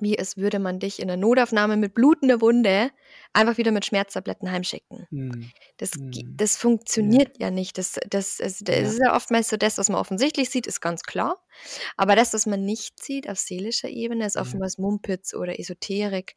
wie 0.03 0.19
als 0.19 0.37
würde 0.37 0.59
man 0.59 0.79
dich 0.79 0.99
in 1.01 1.07
der 1.07 1.17
Notaufnahme 1.17 1.77
mit 1.77 1.93
blutender 1.93 2.41
Wunde 2.41 2.91
einfach 3.33 3.57
wieder 3.57 3.71
mit 3.71 3.85
Schmerztabletten 3.85 4.51
heimschicken. 4.51 5.07
Mhm. 5.11 5.53
Das, 5.77 5.91
Mhm. 5.93 6.37
das 6.37 6.57
funktioniert 6.57 7.39
ja 7.39 7.51
nicht. 7.51 7.77
Das, 7.77 7.99
das, 8.09 8.39
es, 8.39 8.59
das 8.59 8.77
Ja. 8.77 8.89
ist 8.89 8.99
ja 9.05 9.15
oftmals 9.15 9.49
so, 9.49 9.57
das, 9.57 9.77
was 9.77 9.89
man 9.89 9.99
offensichtlich 9.99 10.49
sieht, 10.49 10.67
ist 10.67 10.81
ganz 10.81 11.03
klar. 11.03 11.43
Aber 11.97 12.15
das, 12.15 12.33
was 12.33 12.45
man 12.45 12.65
nicht 12.65 13.03
sieht 13.03 13.29
auf 13.29 13.39
seelischer 13.39 13.89
Ebene, 13.89 14.25
ist 14.25 14.37
Ja. 14.37 14.41
oftmals 14.41 14.77
Mumpitz 14.77 15.33
oder 15.33 15.59
Esoterik. 15.59 16.35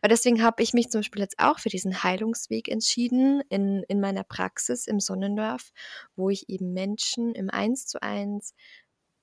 Aber 0.00 0.08
deswegen 0.08 0.42
habe 0.42 0.62
ich 0.62 0.74
mich 0.74 0.90
zum 0.90 1.00
Beispiel 1.00 1.22
jetzt 1.22 1.38
auch 1.38 1.58
für 1.60 1.68
diesen 1.68 2.02
Heilungsweg 2.02 2.68
entschieden 2.68 3.42
in, 3.48 3.84
in 3.88 4.00
meiner 4.00 4.24
Praxis 4.24 4.86
im 4.86 5.00
Sonnendorf, 5.00 5.70
wo 6.16 6.30
ich 6.30 6.48
eben 6.48 6.72
Menschen 6.72 7.34
im 7.34 7.48
Eins 7.48 7.86
zu 7.86 8.02
eins 8.02 8.54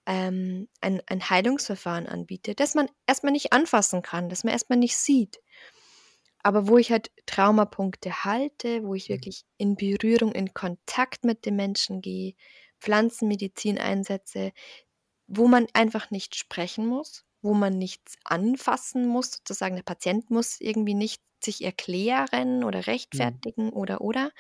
ähm, 0.06 0.68
ein, 0.82 1.02
ein 1.08 1.30
Heilungsverfahren 1.30 2.08
anbiete, 2.08 2.56
das 2.56 2.76
man 2.76 2.90
erstmal 3.08 3.32
nicht 3.34 3.54
anfassen 3.54 4.02
kann, 4.02 4.30
das 4.30 4.44
man 4.44 4.54
erstmal 4.54 4.80
nicht 4.80 4.98
sieht. 4.98 5.40
Aber 6.44 6.68
wo 6.68 6.78
ich 6.78 6.92
halt 6.92 7.12
Traumapunkte 7.28 8.24
halte, 8.26 8.84
wo 8.84 8.96
ich 8.96 9.10
Mhm. 9.10 9.10
wirklich 9.10 9.44
in 9.58 9.76
Berührung, 9.76 10.32
in 10.34 10.54
Kontakt 10.54 11.24
mit 11.24 11.46
dem 11.46 11.56
Menschen 11.56 12.02
gehe, 12.02 12.34
Pflanzenmedizin 12.80 13.78
einsetze, 13.78 14.52
wo 15.28 15.48
man 15.48 15.68
einfach 15.74 16.12
nicht 16.12 16.36
sprechen 16.36 16.88
muss, 16.88 17.26
wo 17.42 17.54
man 17.54 17.78
nichts 17.78 18.18
anfassen 18.26 19.08
muss, 19.08 19.32
sozusagen 19.34 19.76
der 19.76 19.84
Patient 19.84 20.32
muss 20.32 20.60
irgendwie 20.62 20.96
nicht 20.96 21.22
sich 21.44 21.64
erklären 21.64 22.64
oder 22.64 22.88
Mhm. 23.14 23.42
rechtfertigen 23.46 23.72
oder 23.72 24.02
oder, 24.02 24.32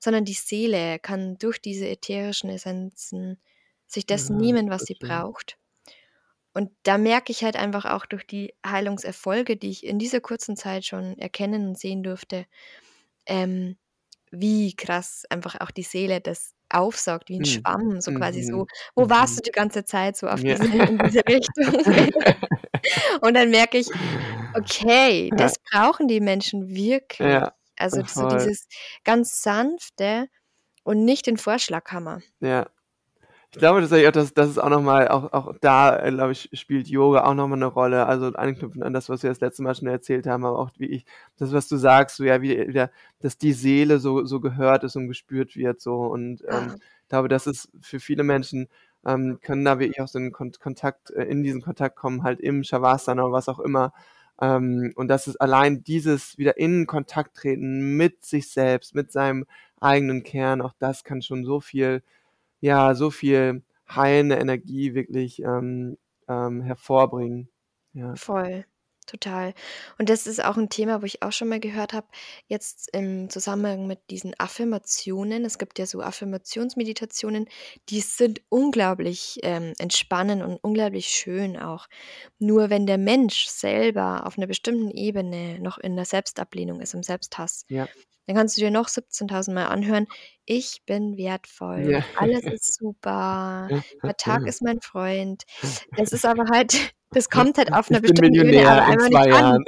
sondern 0.00 0.24
die 0.24 0.34
Seele 0.34 0.98
kann 0.98 1.36
durch 1.38 1.60
diese 1.60 1.88
ätherischen 1.88 2.50
Essenzen 2.50 3.42
sich 3.92 4.06
dessen 4.06 4.36
Ja, 4.36 4.38
nehmen, 4.38 4.70
was 4.70 4.86
sie 4.86 4.94
schön. 4.98 5.24
braucht. 5.34 5.58
Und 6.54 6.72
da 6.84 6.98
merke 6.98 7.32
ich 7.32 7.44
halt 7.44 7.56
einfach 7.56 7.84
auch 7.86 8.06
durch 8.06 8.26
die 8.26 8.54
Heilungserfolge, 8.66 9.56
die 9.56 9.70
ich 9.70 9.86
in 9.86 9.98
dieser 9.98 10.20
kurzen 10.20 10.56
Zeit 10.56 10.84
schon 10.84 11.18
erkennen 11.18 11.68
und 11.68 11.78
sehen 11.78 12.02
durfte, 12.02 12.46
ähm, 13.26 13.78
wie 14.32 14.74
krass 14.76 15.24
einfach 15.30 15.60
auch 15.60 15.70
die 15.72 15.82
Seele 15.84 16.20
das 16.22 16.54
aufsaugt, 16.70 17.28
wie 17.30 17.40
ein 17.40 17.44
Mhm. 17.44 17.46
Schwamm, 17.46 18.00
so 18.02 18.12
quasi 18.12 18.42
so, 18.44 18.66
Mhm. 18.66 18.68
wo 18.96 19.10
warst 19.10 19.38
du 19.38 19.42
Mhm. 19.42 19.46
die 19.46 19.52
ganze 19.52 19.84
Zeit 19.84 20.16
so 20.18 20.28
auf 20.28 20.44
Ja. 20.44 20.56
diese, 20.56 20.68
in 20.68 21.00
diese 21.00 21.22
Richtung? 21.28 21.74
Und 23.22 23.34
dann 23.34 23.50
merke 23.50 23.78
ich, 23.78 23.92
okay, 24.54 25.32
Ja. 25.32 25.36
das 25.36 25.56
brauchen 25.72 26.08
die 26.08 26.20
Menschen 26.20 26.68
wirklich. 26.74 27.42
Ja, 27.42 27.54
Also 27.78 28.02
so 28.06 28.24
dieses 28.26 28.66
ganz 29.04 29.42
sanfte 29.42 30.28
und 30.84 31.04
nicht 31.04 31.26
den 31.28 31.38
Vorschlaghammer. 31.38 32.22
Ja. 32.40 32.70
Ich 33.52 33.58
glaube 33.58 33.80
tatsächlich 33.80 34.06
auch, 34.08 34.12
dass 34.12 34.32
das 34.32 34.48
ist 34.48 34.58
auch 34.58 34.68
noch 34.68 34.80
mal 34.80 35.08
auch 35.08 35.32
auch 35.32 35.52
da, 35.60 36.08
glaube 36.08 36.30
ich, 36.30 36.48
spielt 36.52 36.86
Yoga 36.86 37.24
auch 37.24 37.34
noch 37.34 37.48
mal 37.48 37.56
'ne 37.56 37.66
Rolle. 37.66 38.06
Also, 38.06 38.26
anknüpfend 38.32 38.84
an 38.84 38.92
das, 38.92 39.08
was 39.08 39.24
wir 39.24 39.30
das 39.30 39.40
letzte 39.40 39.64
Mal 39.64 39.74
schon 39.74 39.88
erzählt 39.88 40.28
haben, 40.28 40.44
aber 40.44 40.56
auch 40.56 40.70
wie 40.78 40.86
ich 40.86 41.04
das, 41.36 41.52
was 41.52 41.66
du 41.66 41.76
sagst, 41.76 42.16
so 42.16 42.22
ja, 42.24 42.40
wie 42.42 42.68
wieder 42.68 42.90
dass 43.18 43.38
die 43.38 43.52
Seele 43.52 43.98
so 43.98 44.24
so 44.24 44.38
gehört 44.40 44.84
ist 44.84 44.94
und 44.94 45.08
gespürt 45.08 45.56
wird 45.56 45.80
so 45.80 45.96
und, 46.02 46.42
ähm, 46.48 46.68
Ja. 46.68 46.74
ich 47.02 47.08
glaube, 47.08 47.26
das 47.28 47.48
ist 47.48 47.68
für 47.80 47.98
viele 47.98 48.22
Menschen, 48.22 48.68
ähm, 49.04 49.40
können 49.42 49.64
da 49.64 49.80
wirklich 49.80 50.00
auch 50.00 50.06
so 50.08 50.20
in 50.20 50.30
Kon 50.30 50.52
Kontakt 50.60 51.10
äh, 51.10 51.24
in 51.24 51.42
diesen 51.42 51.60
Kontakt 51.60 51.96
kommen, 51.96 52.22
halt 52.22 52.38
im 52.40 52.62
Shavasana 52.62 53.24
oder 53.24 53.32
was 53.32 53.48
auch 53.48 53.58
immer. 53.58 53.92
Ähm, 54.40 54.92
und 54.94 55.08
das 55.08 55.26
ist 55.26 55.40
allein 55.40 55.82
dieses 55.82 56.38
wieder 56.38 56.56
in 56.56 56.86
Kontakt 56.86 57.36
treten 57.36 57.96
mit 57.96 58.24
sich 58.24 58.48
selbst, 58.52 58.94
mit 58.94 59.10
seinem 59.10 59.44
eigenen 59.80 60.22
Kern, 60.22 60.60
auch 60.62 60.72
das 60.78 61.02
kann 61.02 61.20
schon 61.20 61.44
so 61.44 61.58
viel 61.60 62.02
ja, 62.60 62.94
so 62.94 63.10
viel 63.10 63.62
heilende 63.88 64.36
Energie 64.36 64.94
wirklich, 64.94 65.40
ähm, 65.42 65.96
ähm, 66.28 66.62
hervorbringen. 66.62 67.48
Ja. 67.92 68.14
Voll, 68.16 68.64
total. 69.10 69.54
Und 69.98 70.08
das 70.08 70.26
ist 70.26 70.42
auch 70.44 70.56
ein 70.56 70.68
Thema, 70.70 71.02
wo 71.02 71.06
ich 71.06 71.22
auch 71.22 71.32
schon 71.32 71.48
mal 71.48 71.60
gehört 71.60 71.92
habe, 71.92 72.06
jetzt 72.46 72.88
im 72.94 73.28
Zusammenhang 73.30 73.86
mit 73.86 73.98
diesen 74.10 74.34
Affirmationen. 74.38 75.44
Es 75.44 75.58
gibt 75.58 75.78
ja 75.78 75.86
so 75.86 76.00
Affirmationsmeditationen, 76.02 77.46
die 77.88 78.00
sind 78.00 78.40
unglaublich, 78.48 79.38
ähm, 79.42 79.74
entspannend 79.78 80.42
und 80.42 80.56
unglaublich 80.62 81.08
schön 81.08 81.58
auch. 81.58 81.86
Nur 82.38 82.70
wenn 82.70 82.86
der 82.86 82.98
Mensch 82.98 83.46
selber 83.46 84.26
auf 84.26 84.36
'ner 84.38 84.46
bestimmten 84.46 84.90
Ebene 84.90 85.58
noch 85.60 85.78
in 85.78 85.96
der 85.96 86.04
Selbstablehnung 86.06 86.80
ist, 86.80 86.94
im 86.94 87.02
Selbsthass, 87.02 87.66
Ja. 87.70 87.90
dann 88.26 88.36
kannst 88.36 88.56
du 88.56 88.60
dir 88.62 88.70
noch 88.70 88.88
17.000 88.88 89.54
Mal 89.54 89.66
anhören: 89.68 90.06
„Ich 90.46 90.82
bin 90.86 91.16
wertvoll, 91.16 91.90
Ja. 91.90 92.00
alles 92.14 92.46
ist 92.48 92.74
super, 92.76 93.72
der 94.06 94.16
Tag 94.16 94.46
ist 94.46 94.62
mein 94.62 94.80
Freund.“ 94.82 95.44
Das 95.96 96.12
ist 96.12 96.24
aber 96.26 96.44
halt 96.52 96.92
das 97.12 97.28
kommt 97.30 97.58
halt 97.58 97.72
auf 97.72 97.90
'ner 97.90 98.00
Ich 98.00 98.04
bin 98.04 98.18
bestimmten 98.18 98.40
Ebene 98.40 98.66
aber 98.68 98.82
Millionär 98.82 98.88
in 98.88 98.98
2 99.00 99.08
nicht 99.08 99.30
an. 99.32 99.58
Jahren. 99.60 99.64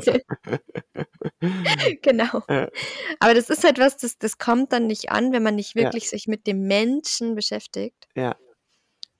So. 0.00 0.16
Genau. 2.02 2.42
Ja. 2.48 2.70
Aber 3.20 3.34
das 3.34 3.50
ist 3.50 3.64
halt 3.64 3.78
was, 3.78 3.96
das 3.98 4.18
das 4.18 4.38
kommt 4.38 4.72
dann 4.72 4.86
nicht 4.86 5.10
an, 5.12 5.32
wenn 5.32 5.42
man 5.42 5.56
nicht 5.56 5.74
Ja. 5.78 5.94
wirklich 5.94 6.08
sich 6.10 6.26
mit 6.28 6.46
dem 6.46 6.66
Menschen 6.68 7.34
beschäftigt 7.34 8.08
Ja. 8.16 8.36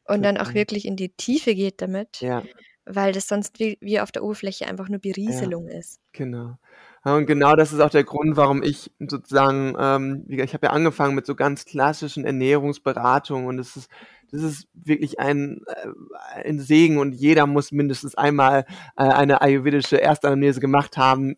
und 0.07 0.23
dann 0.23 0.39
auch 0.39 0.53
Total. 0.53 0.55
wirklich 0.55 0.87
in 0.87 0.97
die 0.97 1.11
Tiefe 1.11 1.55
geht 1.55 1.83
damit, 1.83 2.21
Ja. 2.21 2.49
weil 2.87 3.13
das 3.13 3.29
sonst 3.29 3.61
wie 3.61 3.79
wie 3.81 4.01
auf 4.01 4.13
der 4.13 4.25
Oberfläche 4.25 4.67
einfach 4.69 4.89
nur 4.89 5.01
Ja. 5.27 5.53
Berieselung 5.53 5.69
ist. 5.69 5.97
Genau. 6.15 6.59
Ja, 7.05 7.17
und 7.17 7.27
genau 7.27 7.55
das 7.57 7.73
ist 7.73 7.81
auch 7.81 7.91
der 7.91 8.05
Grund, 8.05 8.37
warum 8.37 8.63
ich 8.63 8.93
sozusagen, 8.99 9.75
ähm 9.79 10.25
ich 10.29 10.55
habe 10.55 10.67
ja 10.67 10.73
angefangen 10.73 11.15
mit 11.15 11.27
so 11.27 11.35
ganz 11.35 11.65
klassischen 11.65 12.25
Ernährungsberatungen 12.25 13.47
und 13.47 13.57
das 13.59 13.77
ist 13.77 13.89
das 14.33 14.43
ist 14.43 14.69
wirklich 14.75 15.19
ein 15.21 15.63
äh, 15.67 16.43
ein 16.45 16.61
Segen 16.61 16.99
und 16.99 17.13
jeder 17.13 17.47
muss 17.47 17.73
mindestens 17.73 18.15
einmal, 18.15 18.65
äh, 18.97 19.03
eine 19.03 19.43
ayurvedische 19.43 20.01
Erstanamnese 20.01 20.61
gemacht 20.61 20.97
haben 20.97 21.37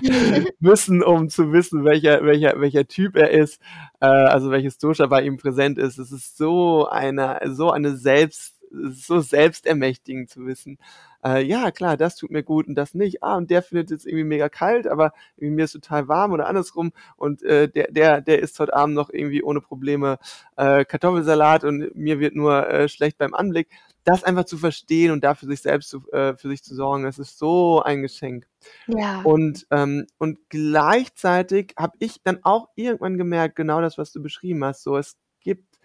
müssen, 0.60 1.02
um 1.02 1.28
zu 1.28 1.52
wissen, 1.52 1.84
welcher 1.84 2.24
welcher 2.24 2.60
welcher 2.60 2.86
Typ 2.86 3.16
er 3.16 3.30
ist, 3.30 3.60
äh, 4.00 4.06
also 4.06 4.50
welches 4.50 4.78
Dosha 4.78 5.06
bei 5.06 5.22
ihm 5.22 5.36
präsent 5.36 5.78
ist. 5.78 5.98
Es 5.98 6.12
ist 6.12 6.36
so 6.36 6.88
eine 6.88 7.40
so 7.46 7.70
eine 7.70 7.96
selbst 7.96 8.57
so 8.70 9.20
selbstermächtigend 9.20 10.30
zu 10.30 10.46
wissen, 10.46 10.78
äh, 11.24 11.42
ja 11.44 11.70
klar, 11.70 11.96
das 11.96 12.16
tut 12.16 12.30
mir 12.30 12.42
gut 12.42 12.68
und 12.68 12.74
das 12.74 12.94
nicht. 12.94 13.22
Ah, 13.22 13.36
und 13.36 13.50
der 13.50 13.62
findet 13.62 13.90
jetzt 13.90 14.06
irgendwie 14.06 14.24
mega 14.24 14.48
kalt, 14.48 14.86
aber 14.86 15.12
mir 15.36 15.64
ist 15.64 15.72
total 15.72 16.08
warm 16.08 16.32
oder 16.32 16.46
andersrum 16.46 16.92
und, 17.16 17.42
äh, 17.42 17.68
der 17.68 17.90
der 17.90 18.20
der 18.20 18.40
isst 18.40 18.58
heute 18.60 18.74
Abend 18.74 18.94
noch 18.94 19.10
irgendwie 19.10 19.42
ohne 19.42 19.60
Probleme, 19.60 20.18
äh, 20.56 20.84
Kartoffelsalat 20.84 21.64
und 21.64 21.94
mir 21.96 22.20
wird 22.20 22.34
nur, 22.36 22.68
äh, 22.68 22.88
schlecht 22.88 23.18
beim 23.18 23.34
Anblick. 23.34 23.68
Das 24.04 24.24
einfach 24.24 24.44
zu 24.44 24.56
verstehen 24.58 25.10
und 25.10 25.22
da 25.24 25.34
für 25.34 25.46
sich 25.46 25.60
selbst 25.60 25.90
zu 25.90 26.08
äh, 26.12 26.36
für 26.36 26.48
sich 26.48 26.62
zu 26.62 26.74
sorgen, 26.74 27.04
das 27.04 27.18
ist 27.18 27.38
so 27.38 27.82
ein 27.82 28.00
Geschenk. 28.02 28.46
Ja. 28.86 29.20
Und, 29.22 29.66
ähm 29.70 30.06
und 30.18 30.38
gleichzeitig 30.48 31.74
habe 31.78 31.96
ich 31.98 32.22
dann 32.22 32.38
auch 32.42 32.68
irgendwann 32.76 33.18
gemerkt, 33.18 33.56
genau 33.56 33.80
das, 33.80 33.98
was 33.98 34.12
du 34.12 34.22
beschrieben 34.22 34.64
hast, 34.64 34.82
so 34.82 34.96
es 34.96 35.16
gibt 35.40 35.78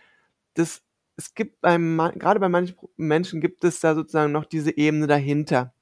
das 0.55 0.82
es 1.17 1.33
gibt 1.35 1.61
bei 1.61 1.77
ma 1.77 2.09
grade 2.11 2.39
bei 2.39 2.49
manchen 2.49 2.75
Menschen 2.97 3.41
gibt 3.41 3.63
es 3.63 3.79
da 3.79 3.95
sozusagen 3.95 4.31
noch 4.31 4.45
diese 4.45 4.75
Ebene 4.77 5.07
dahinter, 5.07 5.73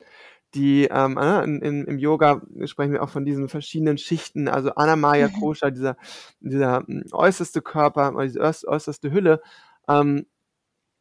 die, 0.56 0.86
ähm, 0.92 1.18
äh, 1.18 1.44
in 1.46 1.62
in 1.62 1.86
im 1.86 2.00
Yoga 2.00 2.42
sprechen 2.66 2.94
wir 2.94 3.04
auch 3.04 3.10
von 3.10 3.26
diesen 3.26 3.50
verschiedenen 3.50 3.98
Schichten, 4.00 4.48
also 4.50 4.72
Anamaya 4.76 5.30
Mhm. 5.30 5.34
Kosha, 5.40 5.72
dieser 5.72 5.98
dieser, 6.42 6.84
hm, 6.88 7.06
äußerste 7.14 7.62
Körper 7.64 8.14
oder 8.16 8.26
diese 8.26 8.42
äuß 8.42 8.66
äußerste 8.68 9.12
Hülle, 9.12 9.42
ähm, 9.90 10.26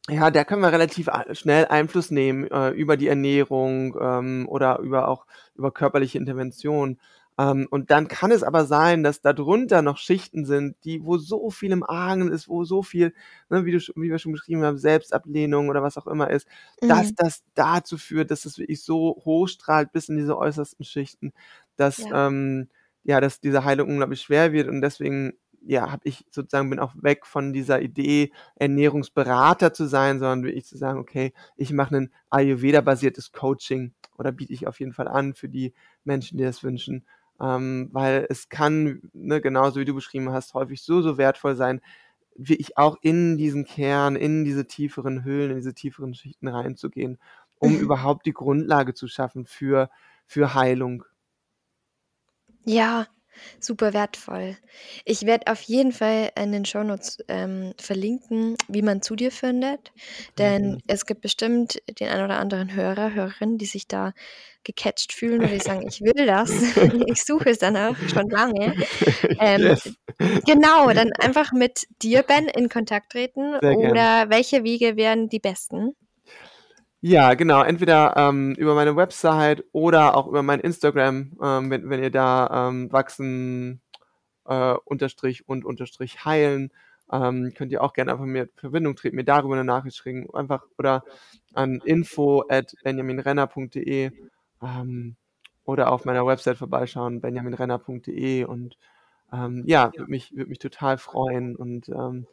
ja, 0.09 0.31
da 0.31 0.43
können 0.45 0.61
wir 0.63 0.71
relativ 0.73 1.09
a 1.09 1.33
schnell 1.35 1.65
Einfluss 1.67 2.11
nehmen, 2.11 2.45
äh, 2.51 2.71
über 2.71 2.97
die 2.97 3.07
Ernährung, 3.09 3.95
ähm, 4.01 4.47
oder 4.49 4.79
über 4.79 5.07
auch 5.09 5.25
über 5.55 5.71
körperliche 5.71 6.17
Intervention. 6.19 6.99
Ähm, 7.41 7.67
und 7.71 7.89
dann 7.89 8.07
kann 8.07 8.31
es 8.31 8.43
aber 8.43 8.65
sein, 8.65 9.03
dass 9.03 9.21
darunter 9.21 9.81
noch 9.81 9.97
Schichten 9.97 10.45
sind, 10.45 10.75
die, 10.83 11.03
wo 11.03 11.17
so 11.17 11.49
viel 11.49 11.71
im 11.71 11.83
Argen 11.83 12.31
ist, 12.31 12.47
wo 12.47 12.63
so 12.65 12.83
viel, 12.83 13.13
ne, 13.49 13.65
wie, 13.65 13.71
du, 13.71 13.79
wie 13.95 14.09
wir 14.09 14.19
schon 14.19 14.33
beschrieben 14.33 14.63
haben, 14.63 14.77
Selbstablehnung 14.77 15.69
oder 15.69 15.81
was 15.81 15.97
auch 15.97 16.07
immer 16.07 16.29
ist, 16.29 16.47
mhm. 16.81 16.89
dass 16.89 17.15
das 17.15 17.43
dazu 17.55 17.97
führt, 17.97 18.29
dass 18.29 18.45
es 18.45 18.59
wirklich 18.59 18.83
so 18.83 19.21
hochstrahlt 19.25 19.91
bis 19.91 20.09
in 20.09 20.17
diese 20.17 20.37
äußersten 20.37 20.85
Schichten, 20.85 21.33
dass, 21.77 21.97
ja. 21.97 22.27
Ähm, 22.27 22.69
ja, 23.03 23.19
dass 23.19 23.39
diese 23.39 23.65
Heilung 23.65 23.89
unglaublich 23.89 24.21
schwer 24.21 24.53
wird 24.53 24.67
und 24.67 24.81
deswegen 24.81 25.33
ja, 25.63 25.91
habe 25.91 26.01
ich 26.05 26.25
sozusagen 26.31 26.69
bin 26.69 26.79
auch 26.79 26.93
weg 27.01 27.25
von 27.25 27.53
dieser 27.53 27.81
Idee, 27.81 28.31
Ernährungsberater 28.55 29.73
zu 29.73 29.85
sein, 29.85 30.19
sondern 30.19 30.43
wirklich 30.43 30.65
zu 30.65 30.77
sagen, 30.77 30.99
okay, 30.99 31.33
ich 31.55 31.71
mache 31.71 31.95
ein 31.97 32.13
Ayurveda-basiertes 32.29 33.31
Coaching 33.31 33.93
oder 34.17 34.31
biete 34.31 34.53
ich 34.53 34.67
auf 34.67 34.79
jeden 34.79 34.93
Fall 34.93 35.07
an 35.07 35.33
für 35.33 35.49
die 35.49 35.73
Menschen, 36.03 36.37
die 36.37 36.43
das 36.43 36.63
wünschen. 36.63 37.05
Ähm, 37.41 37.89
weil 37.91 38.27
es 38.29 38.49
kann, 38.49 39.01
ne, 39.13 39.41
genauso 39.41 39.79
wie 39.79 39.85
du 39.85 39.95
beschrieben 39.95 40.31
hast, 40.31 40.53
häufig 40.53 40.83
so, 40.83 41.01
so 41.01 41.17
wertvoll 41.17 41.55
sein, 41.55 41.81
wie 42.35 42.55
ich 42.55 42.77
auch 42.77 42.97
in 43.01 43.37
diesen 43.37 43.65
Kern, 43.65 44.15
in 44.15 44.45
diese 44.45 44.67
tieferen 44.67 45.23
Höhlen, 45.23 45.51
in 45.51 45.57
diese 45.57 45.73
tieferen 45.73 46.13
Schichten 46.13 46.47
reinzugehen, 46.47 47.17
um 47.59 47.77
überhaupt 47.77 48.25
die 48.25 48.33
Grundlage 48.33 48.93
zu 48.93 49.07
schaffen 49.07 49.45
für, 49.45 49.89
für 50.25 50.53
Heilung. 50.53 51.03
Ja, 52.63 53.07
Super 53.59 53.93
wertvoll. 53.93 54.57
Ich 55.05 55.25
werde 55.25 55.51
auf 55.51 55.61
jeden 55.61 55.91
Fall 55.91 56.31
in 56.39 56.51
den 56.51 56.65
Shownotes 56.65 57.19
ähm, 57.27 57.73
verlinken, 57.79 58.55
wie 58.67 58.81
man 58.81 59.01
zu 59.01 59.15
dir 59.15 59.31
findet. 59.31 59.91
Denn 60.37 60.73
mhm. 60.73 60.77
es 60.87 61.05
gibt 61.05 61.21
bestimmt 61.21 61.81
den 61.99 62.09
ein 62.09 62.23
oder 62.23 62.39
anderen 62.39 62.73
Hörer, 62.73 63.13
Hörerinnen, 63.13 63.57
die 63.57 63.65
sich 63.65 63.87
da 63.87 64.13
gecatcht 64.63 65.13
fühlen 65.13 65.41
und 65.41 65.51
die 65.51 65.59
sagen, 65.59 65.87
ich 65.87 66.01
will 66.01 66.25
das. 66.25 66.51
ich 67.07 67.23
suche 67.23 67.49
es 67.49 67.59
danach 67.59 67.97
schon 68.09 68.29
lange. 68.29 68.75
Ähm, 69.39 69.61
yes. 69.61 69.93
Genau, 70.45 70.91
dann 70.91 71.11
einfach 71.19 71.51
mit 71.51 71.87
dir, 72.01 72.23
Ben, 72.23 72.47
in 72.47 72.69
Kontakt 72.69 73.11
treten. 73.11 73.55
Oder 73.55 74.29
welche 74.29 74.63
Wege 74.63 74.95
wären 74.95 75.29
die 75.29 75.39
besten? 75.39 75.95
Ja, 77.03 77.33
genau. 77.33 77.63
Entweder 77.63 78.13
ähm, 78.15 78.53
über 78.55 78.75
meine 78.75 78.95
Website 78.95 79.63
oder 79.71 80.15
auch 80.15 80.27
über 80.27 80.43
mein 80.43 80.59
Instagram, 80.59 81.31
ähm, 81.41 81.69
wenn, 81.71 81.89
wenn 81.89 82.03
ihr 82.03 82.11
da 82.11 82.69
ähm, 82.69 82.91
wachsen 82.91 83.81
äh, 84.45 84.75
unterstrich 84.85 85.47
und 85.49 85.65
unterstrich 85.65 86.25
heilen, 86.25 86.71
ähm, 87.11 87.53
könnt 87.55 87.71
ihr 87.71 87.83
auch 87.83 87.93
gerne 87.93 88.11
einfach 88.11 88.25
mit 88.25 88.51
Verbindung 88.55 88.95
treten, 88.95 89.15
mir 89.15 89.23
darüber 89.23 89.55
eine 89.55 89.63
Nachricht 89.65 89.97
schicken, 89.97 90.27
einfach 90.33 90.63
oder 90.77 91.03
an 91.53 91.81
info 91.85 92.43
at 92.49 92.73
benjaminrenner.de 92.83 94.11
ähm, 94.61 95.15
oder 95.65 95.91
auf 95.91 96.05
meiner 96.05 96.25
Website 96.27 96.57
vorbeischauen, 96.57 97.19
benjaminrenner.de 97.19 98.45
und 98.45 98.77
ähm, 99.33 99.63
ja, 99.65 99.91
würde 99.95 100.11
mich, 100.11 100.35
würd 100.35 100.49
mich 100.49 100.59
total 100.59 100.97
freuen. 100.97 101.55
Und 101.55 101.89
ähm, 101.89 102.27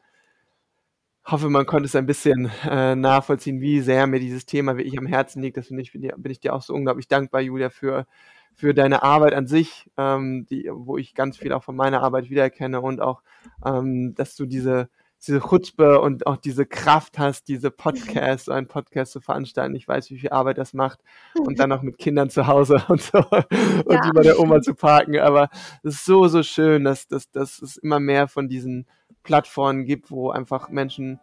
hoffe, 1.30 1.48
man 1.48 1.66
konnte 1.66 1.86
es 1.86 1.96
ein 1.96 2.06
bisschen 2.06 2.50
äh, 2.64 2.94
nachvollziehen, 2.94 3.60
wie 3.60 3.80
sehr 3.80 4.06
mir 4.06 4.20
dieses 4.20 4.46
Thema 4.46 4.76
wirklich 4.76 4.98
am 4.98 5.06
Herzen 5.06 5.42
liegt. 5.42 5.56
Deswegen 5.56 5.76
bin 5.76 5.84
ich, 5.84 6.12
bin 6.16 6.32
ich 6.32 6.40
dir 6.40 6.54
auch 6.54 6.62
so 6.62 6.74
unglaublich 6.74 7.08
dankbar, 7.08 7.40
Julia, 7.40 7.70
für, 7.70 8.06
für 8.54 8.74
deine 8.74 9.02
Arbeit 9.02 9.34
an 9.34 9.46
sich, 9.46 9.90
ähm, 9.96 10.46
die, 10.48 10.70
wo 10.72 10.96
ich 10.96 11.14
ganz 11.14 11.36
viel 11.36 11.52
auch 11.52 11.62
von 11.62 11.76
meiner 11.76 12.02
Arbeit 12.02 12.30
wiedererkenne 12.30 12.80
und 12.80 13.00
auch, 13.00 13.22
ähm, 13.64 14.14
dass 14.14 14.36
du 14.36 14.46
diese, 14.46 14.88
diese 15.26 15.40
Chutzpe 15.40 16.00
und 16.00 16.26
auch 16.26 16.36
diese 16.36 16.64
Kraft 16.64 17.18
hast, 17.18 17.48
diese 17.48 17.70
Podcasts, 17.70 18.46
so 18.46 18.52
einen 18.52 18.68
Podcast 18.68 19.12
zu 19.12 19.20
veranstalten. 19.20 19.74
Ich 19.74 19.86
weiß, 19.86 20.10
wie 20.10 20.18
viel 20.18 20.30
Arbeit 20.30 20.58
das 20.58 20.74
macht 20.74 21.00
und 21.38 21.58
dann 21.58 21.68
noch 21.68 21.82
mit 21.82 21.98
Kindern 21.98 22.30
zu 22.30 22.46
Hause 22.46 22.82
und 22.88 23.02
so 23.02 23.18
und 23.18 23.94
ja. 23.94 24.00
die 24.00 24.10
bei 24.14 24.22
der 24.22 24.38
Oma 24.38 24.62
zu 24.62 24.74
parken. 24.74 25.18
Aber 25.18 25.50
es 25.82 25.94
ist 25.96 26.04
so, 26.04 26.28
so 26.28 26.42
schön, 26.42 26.84
dass, 26.84 27.08
dass, 27.08 27.30
dass 27.30 27.60
es 27.60 27.76
immer 27.76 28.00
mehr 28.00 28.28
von 28.28 28.48
diesen 28.48 28.86
Plattformen 29.22 29.84
gibt, 29.84 30.10
wo 30.10 30.30
einfach 30.30 30.68
Menschen 30.68 31.20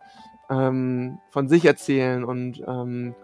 ähm, 0.49 1.19
von 1.29 1.47
sich 1.47 1.65
erzählen 1.65 2.23
und 2.23 2.63
ähm, 2.67 3.15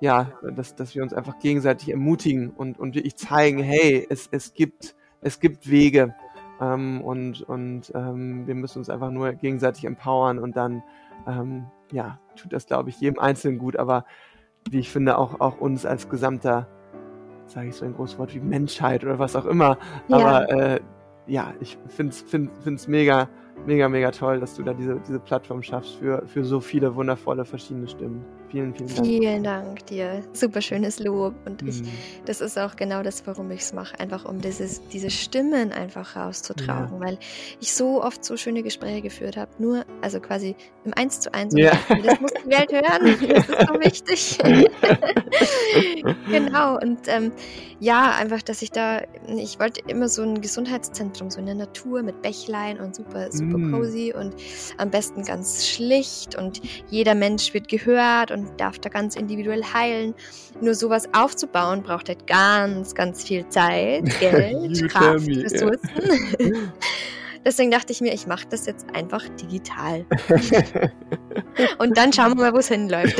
ja, 0.00 0.32
dass, 0.42 0.74
dass 0.74 0.94
wir 0.94 1.02
uns 1.02 1.14
einfach 1.14 1.38
gegenseitig 1.38 1.90
ermutigen 1.90 2.50
und, 2.50 2.78
und 2.78 2.94
wirklich 2.94 3.16
zeigen, 3.16 3.58
hey, 3.58 4.06
es, 4.10 4.28
es 4.30 4.52
gibt, 4.52 4.94
es 5.22 5.40
gibt 5.40 5.70
Wege. 5.70 6.14
Ähm, 6.60 7.02
und, 7.02 7.42
und 7.42 7.92
ähm, 7.94 8.46
wir 8.46 8.54
müssen 8.54 8.78
uns 8.78 8.90
einfach 8.90 9.10
nur 9.10 9.32
gegenseitig 9.32 9.84
empowern 9.84 10.38
und 10.38 10.56
dann 10.56 10.82
ähm, 11.26 11.66
ja, 11.92 12.18
tut 12.36 12.52
das, 12.52 12.66
glaube 12.66 12.90
ich, 12.90 13.00
jedem 13.00 13.18
Einzelnen 13.18 13.58
gut, 13.58 13.76
aber 13.76 14.04
wie 14.70 14.78
ich 14.78 14.90
finde, 14.90 15.18
auch, 15.18 15.40
auch 15.40 15.58
uns 15.58 15.86
als 15.86 16.08
gesamter, 16.08 16.66
sage 17.46 17.68
ich 17.68 17.76
so 17.76 17.84
ein 17.84 17.94
großes 17.94 18.18
Wort 18.18 18.34
wie 18.34 18.40
Menschheit 18.40 19.04
oder 19.04 19.18
was 19.18 19.36
auch 19.36 19.46
immer, 19.46 19.78
ja. 20.08 20.16
aber 20.16 20.50
äh, 20.50 20.80
ja, 21.26 21.54
ich 21.60 21.78
finde 21.88 22.12
es 22.12 22.22
find, 22.22 22.50
find's 22.62 22.88
mega, 22.88 23.28
mega, 23.64 23.88
mega 23.88 24.10
toll, 24.10 24.40
dass 24.40 24.54
du 24.54 24.62
da 24.62 24.74
diese, 24.74 25.00
diese 25.06 25.18
Plattform 25.18 25.62
schaffst 25.62 25.96
für, 25.96 26.26
für 26.26 26.44
so 26.44 26.60
viele 26.60 26.94
wundervolle 26.94 27.44
verschiedene 27.44 27.88
Stimmen. 27.88 28.24
Vielen, 28.48 28.74
vielen 28.74 28.88
Dank. 28.88 29.06
Vielen 29.06 29.42
Dank 29.42 29.86
dir. 29.86 30.22
Super 30.32 30.60
schönes 30.60 31.00
Lob. 31.00 31.34
Und 31.46 31.62
ich, 31.62 31.82
mhm. 31.82 31.88
das 32.26 32.40
ist 32.40 32.58
auch 32.58 32.76
genau 32.76 33.02
das, 33.02 33.26
warum 33.26 33.50
ich 33.50 33.60
es 33.60 33.72
mache. 33.72 33.98
Einfach 33.98 34.24
um 34.24 34.40
dieses, 34.40 34.86
diese 34.88 35.10
Stimmen 35.10 35.72
einfach 35.72 36.16
rauszutragen. 36.16 37.00
Ja. 37.00 37.06
Weil 37.06 37.18
ich 37.60 37.74
so 37.74 38.02
oft 38.02 38.24
so 38.24 38.36
schöne 38.36 38.62
Gespräche 38.62 39.02
geführt 39.02 39.36
habe. 39.36 39.50
Nur, 39.58 39.84
also 40.00 40.20
quasi 40.20 40.54
im 40.84 40.94
Eins 40.94 41.20
zu 41.20 41.34
eins. 41.34 41.54
Ja. 41.56 41.72
Das 41.88 42.20
muss 42.20 42.32
die 42.32 42.50
Welt 42.50 42.72
hören. 42.72 43.16
Das 43.26 43.48
ist 43.48 43.68
so 43.68 43.80
wichtig. 43.80 44.38
genau. 46.30 46.78
Und 46.78 47.00
ähm, 47.08 47.32
ja, 47.80 48.12
einfach, 48.12 48.42
dass 48.42 48.62
ich 48.62 48.70
da, 48.70 49.02
ich 49.26 49.58
wollte 49.58 49.80
immer 49.88 50.08
so 50.08 50.22
ein 50.22 50.40
Gesundheitszentrum, 50.40 51.30
so 51.30 51.40
in 51.40 51.46
der 51.46 51.54
Natur 51.54 52.02
mit 52.02 52.22
Bächlein 52.22 52.78
und 52.78 52.94
super, 52.94 53.30
super 53.32 53.45
mm. 53.46 53.72
cozy 53.72 54.14
und 54.16 54.34
am 54.78 54.90
besten 54.90 55.22
ganz 55.22 55.66
schlicht 55.66 56.36
und 56.36 56.60
jeder 56.90 57.14
Mensch 57.14 57.54
wird 57.54 57.68
gehört 57.68 58.30
und 58.30 58.48
darf 58.58 58.78
da 58.78 58.88
ganz 58.88 59.16
individuell 59.16 59.62
heilen. 59.62 60.14
Nur 60.60 60.74
sowas 60.74 61.08
aufzubauen 61.12 61.82
braucht 61.82 62.08
halt 62.08 62.26
ganz, 62.26 62.94
ganz 62.94 63.24
viel 63.24 63.48
Zeit, 63.48 64.04
Geld, 64.20 64.88
Kraft, 64.88 65.26
Ressourcen. 65.28 65.90
Deswegen 67.44 67.70
dachte 67.70 67.92
ich 67.92 68.00
mir, 68.00 68.12
ich 68.12 68.26
mache 68.26 68.46
das 68.50 68.66
jetzt 68.66 68.86
einfach 68.92 69.22
digital. 69.40 70.04
Und 71.78 71.96
dann 71.96 72.12
schauen 72.12 72.30
wir 72.30 72.42
mal, 72.42 72.52
wo 72.52 72.58
es 72.58 72.66
hinläuft. 72.66 73.16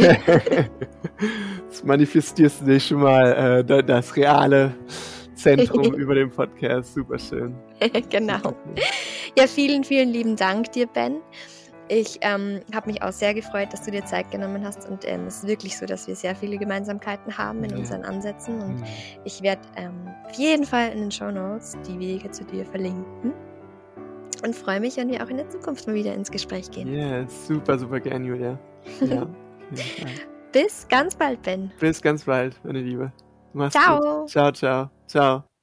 Das 1.69 1.85
manifestierst 1.85 2.63
du 2.63 2.65
dir 2.65 2.81
schon 2.81 3.03
mal 3.03 3.65
äh, 3.65 3.85
das 3.85 4.17
reale 4.17 4.75
Zentrum 5.47 5.95
über 5.95 6.15
den 6.15 6.31
Podcast. 6.31 6.95
Super 6.95 7.19
schön. 7.19 7.55
genau. 8.11 8.55
Ja, 9.39 9.47
vielen, 9.47 9.85
vielen 9.85 10.09
lieben 10.09 10.35
Dank 10.35 10.73
dir, 10.73 10.87
Ben. 10.87 11.21
Ich 11.89 12.19
ähm, 12.23 12.63
habe 12.75 12.91
mich 12.91 13.01
auch 13.03 13.13
sehr 13.13 13.33
gefreut, 13.33 13.73
dass 13.73 13.85
du 13.85 13.93
dir 13.93 14.05
Zeit 14.05 14.33
genommen 14.33 14.65
hast 14.65 14.89
und 14.89 15.05
ähm, 15.07 15.27
es 15.29 15.39
ist 15.39 15.47
wirklich 15.47 15.77
so, 15.77 15.87
dass 15.87 16.09
wir 16.09 16.17
sehr 16.17 16.35
viele 16.35 16.59
Gemeinsamkeiten 16.59 17.39
haben 17.39 17.63
in 17.63 17.77
unseren 17.77 18.03
Ansätzen 18.03 18.61
und 18.61 18.81
ja. 18.81 18.87
ich 19.25 19.41
werde 19.41 19.63
ähm, 19.77 19.95
auf 20.29 20.35
jeden 20.35 20.65
Fall 20.65 20.91
in 20.91 20.99
den 20.99 21.11
Show 21.13 21.31
Notes 21.31 21.77
die 21.87 21.97
Wege 22.01 22.29
zu 22.33 22.43
dir 22.43 22.67
verlinken 22.67 23.33
und 24.45 24.57
freue 24.57 24.81
mich, 24.81 24.97
wenn 24.97 25.11
wir 25.11 25.23
auch 25.23 25.29
in 25.29 25.37
der 25.37 25.49
Zukunft 25.49 25.87
mal 25.87 25.95
wieder 25.95 26.13
ins 26.13 26.33
Gespräch 26.33 26.73
gehen. 26.73 26.93
Ja, 26.93 27.21
yeah, 27.21 27.29
super, 27.29 27.79
super 27.79 28.01
gern, 28.01 28.25
Julia. 28.25 28.59
Ja, 29.01 29.29
Bis 30.53 30.89
ganz 30.89 31.15
bald, 31.15 31.41
Ben. 31.43 31.71
Bis 31.79 32.03
ganz 32.03 32.25
bald, 32.25 32.59
meine 32.65 32.81
Liebe. 32.81 33.13
Mach's 33.53 33.75
ciao. 33.75 34.23
Gut. 34.23 34.31
Ciao, 34.31 34.51
ciao, 34.51 34.91
ciao. 35.07 35.56